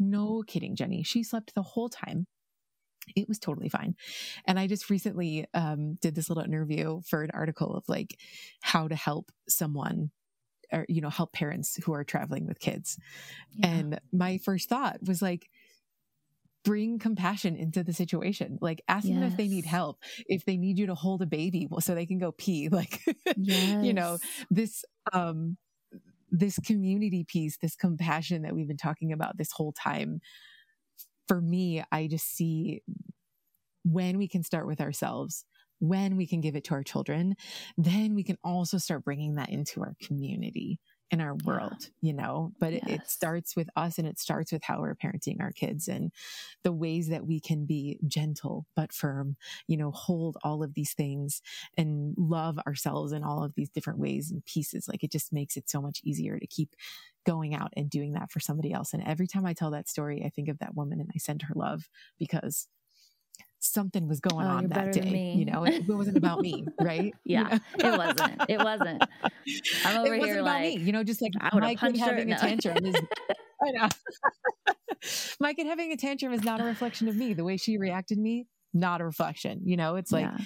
[0.00, 1.04] No kidding, Jennie.
[1.04, 2.26] She slept the whole time
[3.16, 3.96] it was totally fine.
[4.44, 8.18] And I just recently um, did this little interview for an article of like
[8.60, 10.10] how to help someone
[10.72, 12.98] or, you know, help parents who are traveling with kids.
[13.52, 13.68] Yeah.
[13.68, 15.48] And my first thought was like,
[16.62, 18.58] bring compassion into the situation.
[18.60, 19.14] Like ask yes.
[19.14, 22.06] them if they need help, if they need you to hold a baby so they
[22.06, 22.68] can go pee.
[22.72, 23.00] Like,
[23.36, 23.84] yes.
[23.84, 24.18] you know,
[24.50, 25.56] this, um,
[26.30, 30.20] this community piece, this compassion that we've been talking about this whole time
[31.28, 32.82] for me, I just see
[33.84, 35.44] when we can start with ourselves,
[35.78, 37.34] when we can give it to our children,
[37.78, 40.78] then we can also start bringing that into our community
[41.10, 42.08] in our world, yeah.
[42.08, 42.82] you know, but yes.
[42.86, 46.12] it, it, starts with us and it starts with how we're parenting our kids and
[46.62, 49.36] the ways that we can be gentle but firm,
[49.66, 51.42] you know, hold all of these things
[51.76, 54.86] and love ourselves in all of these different ways and pieces.
[54.86, 56.76] Like it just makes it so much easier to keep
[57.26, 58.94] going out and doing that for somebody else.
[58.94, 61.42] And every time I tell that story, I think of that woman and I send
[61.42, 61.88] her love
[62.18, 62.68] because
[63.60, 65.34] something was going oh, on that day.
[65.36, 67.14] You know, it, it, wasn't about me, right?
[67.24, 67.94] Yeah, you know?
[67.94, 68.42] it wasn't.
[68.48, 69.02] It wasn't.
[69.84, 70.82] I'm over here like, me.
[70.82, 72.94] you know, just like my kid having a tantrum is.
[73.62, 73.88] I know.
[75.38, 77.34] my kid having a tantrum is not a reflection of me.
[77.34, 79.60] The way she reacted to me, not a reflection.
[79.64, 80.44] You know, it's like yeah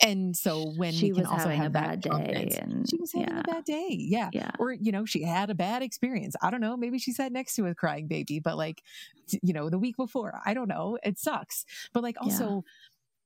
[0.00, 2.96] and so when she we can was also having have a bad day and she
[2.98, 3.40] was having yeah.
[3.40, 4.30] a bad day yeah.
[4.32, 7.32] yeah or you know she had a bad experience i don't know maybe she sat
[7.32, 8.82] next to a crying baby but like
[9.42, 12.64] you know the week before i don't know it sucks but like also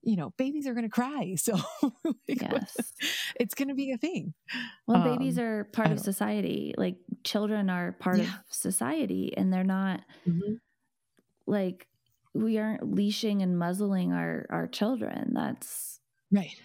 [0.03, 0.11] yeah.
[0.11, 1.55] you know babies are going to cry so
[2.05, 2.93] like, yes.
[3.41, 4.33] it's going to be a thing
[4.87, 9.65] well um, babies are part of society like children are part of society and they're
[9.65, 10.55] not mm-hmm.
[11.47, 11.87] like
[12.35, 15.92] we aren't leashing and muzzling our our children that's
[16.33, 16.57] Right.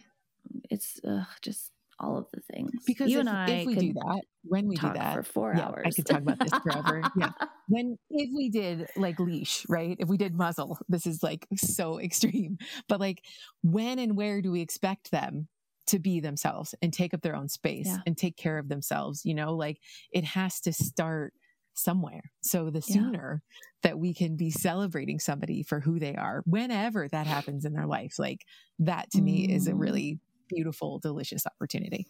[0.70, 2.72] It's uh, just all of the things.
[2.86, 5.54] Because you if, and I if we do that, when we do that for four
[5.56, 7.02] yeah, hours, I could talk about this forever.
[7.18, 7.32] yeah.
[7.70, 9.98] When if we did like leash, right?
[10.00, 12.58] If we did muzzle, this is like so extreme.
[12.88, 13.24] But like,
[13.62, 15.50] when and where do we expect them
[15.88, 17.98] to be themselves and take up their own space yeah.
[18.06, 19.26] and take care of themselves?
[19.26, 19.80] You know, like
[20.14, 21.34] it has to start
[21.78, 22.32] somewhere.
[22.42, 23.68] So the sooner yeah.
[23.84, 27.86] that we can be celebrating somebody for who they are, whenever that happens in their
[27.86, 28.46] life, like
[28.80, 29.24] that to mm.
[29.24, 29.80] me is a mm.
[29.80, 30.20] really
[30.50, 32.08] beautiful, delicious opportunity.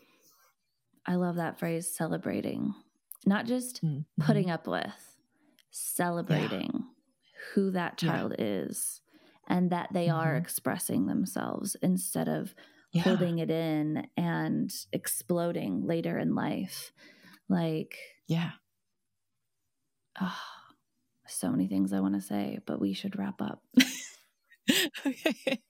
[1.05, 2.74] I love that phrase, celebrating,
[3.26, 4.22] not just mm-hmm.
[4.22, 5.18] putting up with,
[5.72, 6.82] celebrating yeah.
[7.53, 8.45] who that child yeah.
[8.45, 9.01] is
[9.47, 10.18] and that they mm-hmm.
[10.18, 12.53] are expressing themselves instead of
[13.03, 16.91] holding it in and exploding later in life.
[17.47, 17.97] Like,
[18.28, 18.51] yeah
[20.22, 20.39] Oh,
[21.28, 23.61] so many things I want to say, but we should wrap up.
[25.05, 25.61] okay.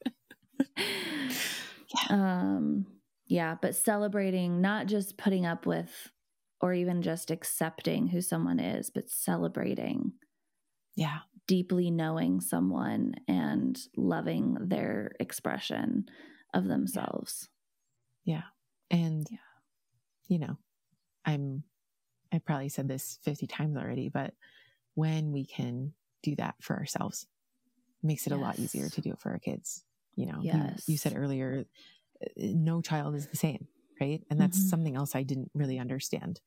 [0.78, 2.08] yeah.
[2.10, 2.86] Um,
[3.28, 6.12] yeah, but celebrating, not just putting up with
[6.62, 10.14] or even just accepting who someone is, but celebrating.
[10.96, 11.20] Yeah.
[11.48, 16.06] Deeply knowing someone and loving their expression
[16.54, 17.50] of themselves.
[18.26, 18.42] Yeah.
[18.92, 19.00] yeah.
[19.00, 19.38] And, yeah.
[20.28, 20.58] you know,
[21.26, 21.64] I'm
[22.34, 24.34] I probably said this 50 times already, but
[24.96, 27.28] when we can do that for ourselves,
[28.04, 28.40] it makes it yes.
[28.40, 29.84] a lot easier to do it for our kids.
[30.16, 30.84] You know, yes.
[30.88, 31.66] you, you said earlier,
[32.22, 33.68] uh, no child is the same,
[34.02, 34.22] right?
[34.30, 34.70] And that's mm-hmm.
[34.70, 36.42] something else I didn't really understand.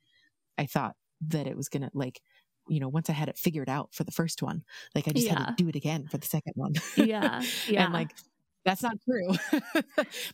[0.59, 0.97] I thought
[1.29, 2.21] that it was going to like,
[2.69, 4.65] you know, once I had it figured out for the first one,
[4.95, 5.39] like I just yeah.
[5.39, 6.75] had to do it again for the second one.
[6.97, 7.43] Yeah.
[7.69, 7.85] Yeah.
[7.85, 8.11] and like,
[8.65, 9.61] that's not true.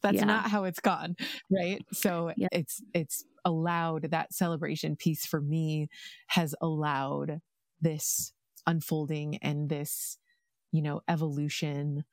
[0.02, 0.24] that's yeah.
[0.24, 1.16] not how it's gone.
[1.50, 1.84] Right.
[1.92, 2.48] So yeah.
[2.50, 5.88] it's, it's allowed that celebration piece for me
[6.26, 7.40] has allowed
[7.80, 8.34] this
[8.66, 10.18] unfolding and this,
[10.72, 12.04] you know, evolution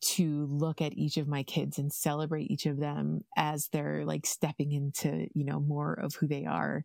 [0.00, 4.26] to look at each of my kids and celebrate each of them as they're like
[4.26, 6.84] stepping into, you know, more of who they are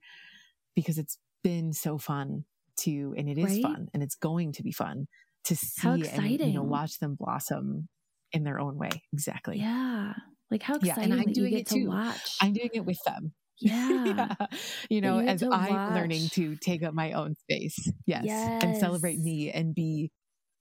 [0.76, 2.45] because it's been so fun
[2.78, 3.61] to, and it is right?
[3.61, 5.07] fun and it's going to be fun
[5.44, 7.90] to see and, you know, watch them blossom
[8.32, 9.03] in their own way.
[9.11, 9.57] Exactly.
[9.57, 10.14] Yeah.
[10.52, 11.88] Like how exciting yeah, and I'm doing it too.
[11.88, 12.38] watch.
[12.42, 13.34] I'm doing it with them.
[13.62, 14.06] Yeah.
[14.40, 14.48] yeah.
[14.90, 15.94] You know, you as I'm watch.
[15.94, 17.92] learning to take up my own space.
[18.06, 18.24] Yes.
[18.24, 18.64] yes.
[18.64, 20.12] And celebrate me and be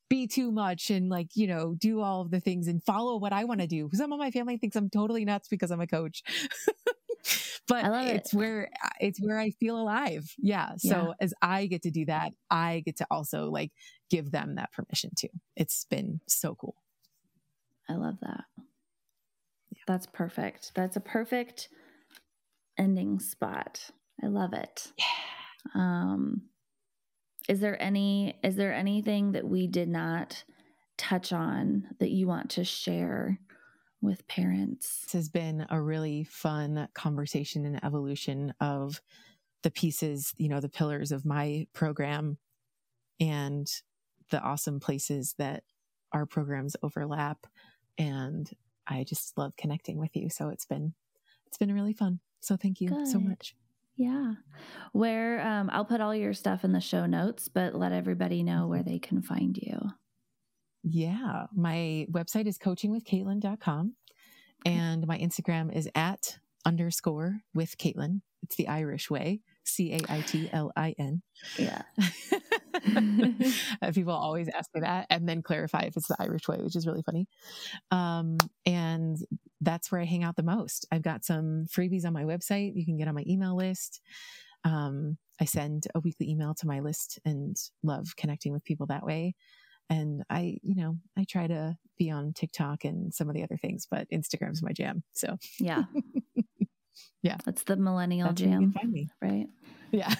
[0.08, 3.32] be too much and like, you know, do all of the things and follow what
[3.32, 3.88] I want to do.
[3.92, 6.24] Some of my family thinks I'm totally nuts because I'm a coach.
[7.68, 8.36] but it's it.
[8.36, 8.70] where
[9.00, 10.34] it's where I feel alive.
[10.38, 10.72] Yeah.
[10.78, 11.12] So yeah.
[11.20, 13.70] as I get to do that, I get to also like
[14.10, 15.28] give them that permission too.
[15.56, 16.74] It's been so cool.
[17.88, 18.44] I love that.
[19.88, 20.72] That's perfect.
[20.74, 21.70] That's a perfect
[22.76, 23.90] ending spot.
[24.22, 24.92] I love it.
[24.98, 25.04] Yeah.
[25.74, 26.42] Um,
[27.48, 30.44] is there any is there anything that we did not
[30.98, 33.40] touch on that you want to share
[34.02, 35.04] with parents?
[35.04, 39.00] This has been a really fun conversation and evolution of
[39.62, 42.36] the pieces, you know, the pillars of my program
[43.20, 43.66] and
[44.30, 45.62] the awesome places that
[46.12, 47.46] our programs overlap.
[47.96, 48.50] And
[48.88, 50.30] I just love connecting with you.
[50.30, 50.94] So it's been,
[51.46, 52.20] it's been really fun.
[52.40, 53.08] So thank you Good.
[53.08, 53.54] so much.
[53.96, 54.34] Yeah.
[54.92, 58.68] Where um, I'll put all your stuff in the show notes, but let everybody know
[58.68, 58.90] where mm-hmm.
[58.90, 59.78] they can find you.
[60.84, 61.46] Yeah.
[61.54, 63.94] My website is coachingwithcaitlin.com
[64.64, 68.20] and my Instagram is at underscore with Caitlin.
[68.42, 69.40] It's the Irish way.
[69.64, 71.22] C A I T L I N.
[71.58, 71.82] Yeah.
[73.94, 76.86] People always ask me that and then clarify if it's the Irish way, which is
[76.86, 77.26] really funny.
[77.90, 79.16] Um, and
[79.60, 80.86] that's where I hang out the most.
[80.90, 82.72] I've got some freebies on my website.
[82.74, 84.00] You can get on my email list.
[84.64, 89.04] Um, I send a weekly email to my list and love connecting with people that
[89.04, 89.34] way.
[89.90, 93.56] And I, you know, I try to be on TikTok and some of the other
[93.56, 95.02] things, but Instagram's my jam.
[95.14, 95.84] So, yeah.
[97.22, 97.36] yeah.
[97.44, 98.74] That's the millennial That's jam.
[99.20, 99.48] Right.
[99.90, 100.14] Yeah.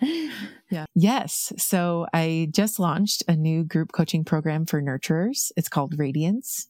[0.70, 0.86] yeah.
[0.94, 1.52] Yes.
[1.58, 5.50] So I just launched a new group coaching program for nurturers.
[5.56, 6.68] It's called Radiance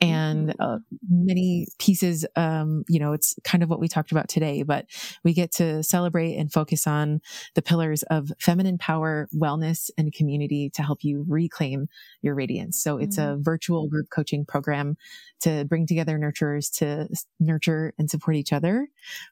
[0.00, 0.78] and uh,
[1.08, 4.86] many pieces um, you know it's kind of what we talked about today but
[5.24, 7.20] we get to celebrate and focus on
[7.54, 11.88] the pillars of feminine power wellness and community to help you reclaim
[12.22, 12.82] your radiance.
[12.82, 13.40] So it's mm-hmm.
[13.40, 14.96] a virtual group coaching program
[15.40, 17.08] to bring together nurturers to
[17.38, 18.88] nurture and support each other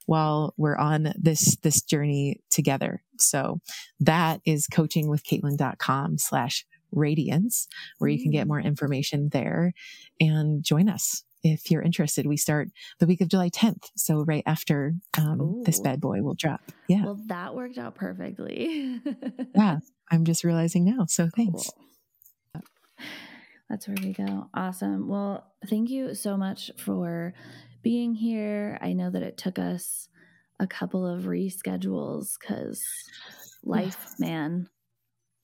[0.06, 3.02] while we're on this this journey together.
[3.18, 3.60] So
[4.00, 8.48] that is coachingwithcaitlin.com slash Radiance, where you can get mm.
[8.48, 9.72] more information there
[10.20, 12.26] and join us if you're interested.
[12.26, 13.90] We start the week of July 10th.
[13.96, 16.60] So right after um, this bad boy will drop.
[16.88, 17.04] Yeah.
[17.04, 19.00] Well, that worked out perfectly.
[19.54, 19.78] yeah.
[20.10, 21.06] I'm just realizing now.
[21.06, 21.70] So thanks.
[22.54, 22.62] Cool.
[23.68, 24.48] That's where we go.
[24.54, 25.08] Awesome.
[25.08, 27.34] Well, thank you so much for
[27.82, 28.78] being here.
[28.80, 30.08] I know that it took us
[30.58, 32.82] a couple of reschedules because
[33.62, 34.68] life, man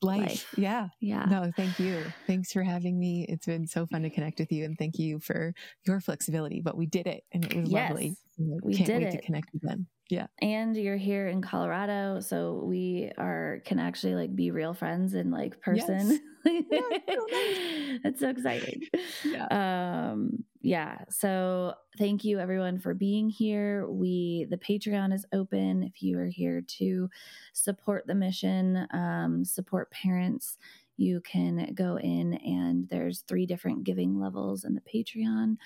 [0.04, 0.20] life.
[0.20, 0.54] life.
[0.56, 0.88] Yeah.
[1.00, 1.24] Yeah.
[1.24, 2.04] No, thank you.
[2.26, 3.26] Thanks for having me.
[3.28, 5.54] It's been so fun to connect with you and thank you for
[5.86, 6.60] your flexibility.
[6.60, 8.16] But we did it and it was yes, lovely.
[8.38, 9.16] We Can't did wait it.
[9.16, 9.86] to connect again.
[10.10, 10.26] Yeah.
[10.42, 15.30] And you're here in Colorado, so we are can actually like be real friends in
[15.30, 16.20] like person.
[16.44, 16.62] Yes.
[16.70, 18.00] yeah, so nice.
[18.02, 18.82] That's so exciting.
[19.24, 20.10] Yeah.
[20.12, 20.96] Um yeah.
[21.10, 23.86] So thank you everyone for being here.
[23.86, 27.10] We the Patreon is open if you are here to
[27.52, 30.56] support the mission, um, support parents.
[30.96, 35.56] You can go in and there's three different giving levels in the Patreon.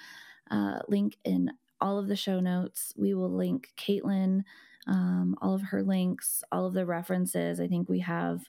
[0.51, 2.93] Uh, link in all of the show notes.
[2.97, 4.43] We will link Caitlin,
[4.89, 7.61] um, all of her links, all of the references.
[7.61, 8.41] I think we have,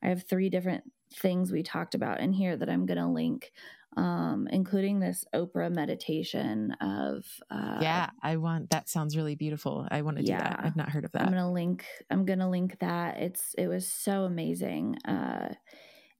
[0.00, 3.50] I have three different things we talked about in here that I'm going to link,
[3.96, 7.24] um, including this Oprah meditation of.
[7.50, 8.88] Uh, yeah, I want that.
[8.88, 9.86] Sounds really beautiful.
[9.90, 10.60] I want to do that.
[10.62, 11.22] I've not heard of that.
[11.22, 11.84] I'm going to link.
[12.10, 13.18] I'm to link that.
[13.18, 15.54] It's it was so amazing, uh,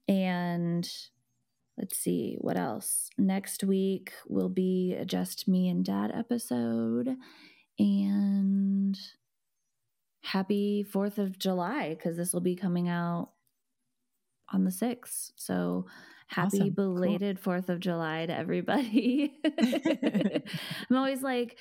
[0.07, 0.89] and
[1.77, 3.09] let's see what else.
[3.17, 7.15] Next week will be a Just Me and Dad episode.
[7.79, 8.99] And
[10.21, 13.29] happy 4th of July because this will be coming out
[14.51, 15.31] on the 6th.
[15.35, 15.85] So
[16.29, 16.69] happy awesome.
[16.69, 17.53] belated cool.
[17.53, 19.33] 4th of July to everybody.
[20.89, 21.57] I'm always like,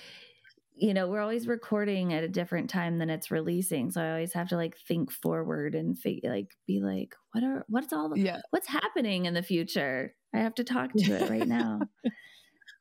[0.77, 3.90] you know, we're always recording at a different time than it's releasing.
[3.90, 7.65] So I always have to like think forward and fig- like be like, what are
[7.69, 8.40] what's all the, yeah.
[8.51, 10.15] what's happening in the future?
[10.35, 11.81] I have to talk to it right now.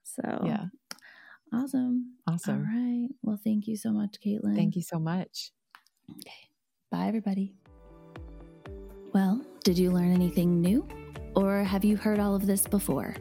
[0.03, 0.65] So yeah.
[1.53, 2.15] Awesome.
[2.27, 2.55] Awesome.
[2.55, 3.07] All right.
[3.21, 4.55] Well, thank you so much, Caitlin.
[4.55, 5.51] Thank you so much.
[6.09, 6.49] Okay.
[6.89, 7.53] Bye everybody.
[9.13, 10.87] Well, did you learn anything new?
[11.37, 13.13] Or have you heard all of this before?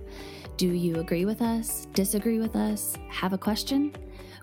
[0.57, 1.87] Do you agree with us?
[1.93, 2.97] Disagree with us?
[3.11, 3.93] Have a question?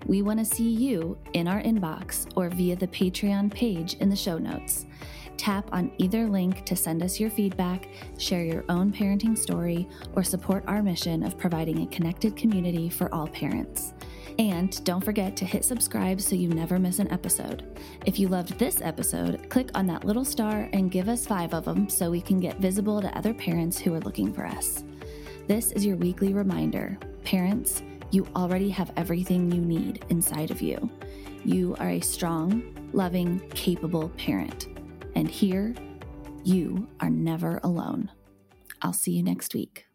[0.05, 4.15] We want to see you in our inbox or via the Patreon page in the
[4.15, 4.85] show notes.
[5.37, 7.87] Tap on either link to send us your feedback,
[8.19, 13.11] share your own parenting story, or support our mission of providing a connected community for
[13.11, 13.92] all parents.
[14.39, 17.79] And don't forget to hit subscribe so you never miss an episode.
[18.05, 21.65] If you loved this episode, click on that little star and give us five of
[21.65, 24.83] them so we can get visible to other parents who are looking for us.
[25.47, 27.81] This is your weekly reminder parents,
[28.11, 30.89] you already have everything you need inside of you.
[31.45, 34.67] You are a strong, loving, capable parent.
[35.15, 35.73] And here,
[36.43, 38.11] you are never alone.
[38.81, 39.85] I'll see you next week.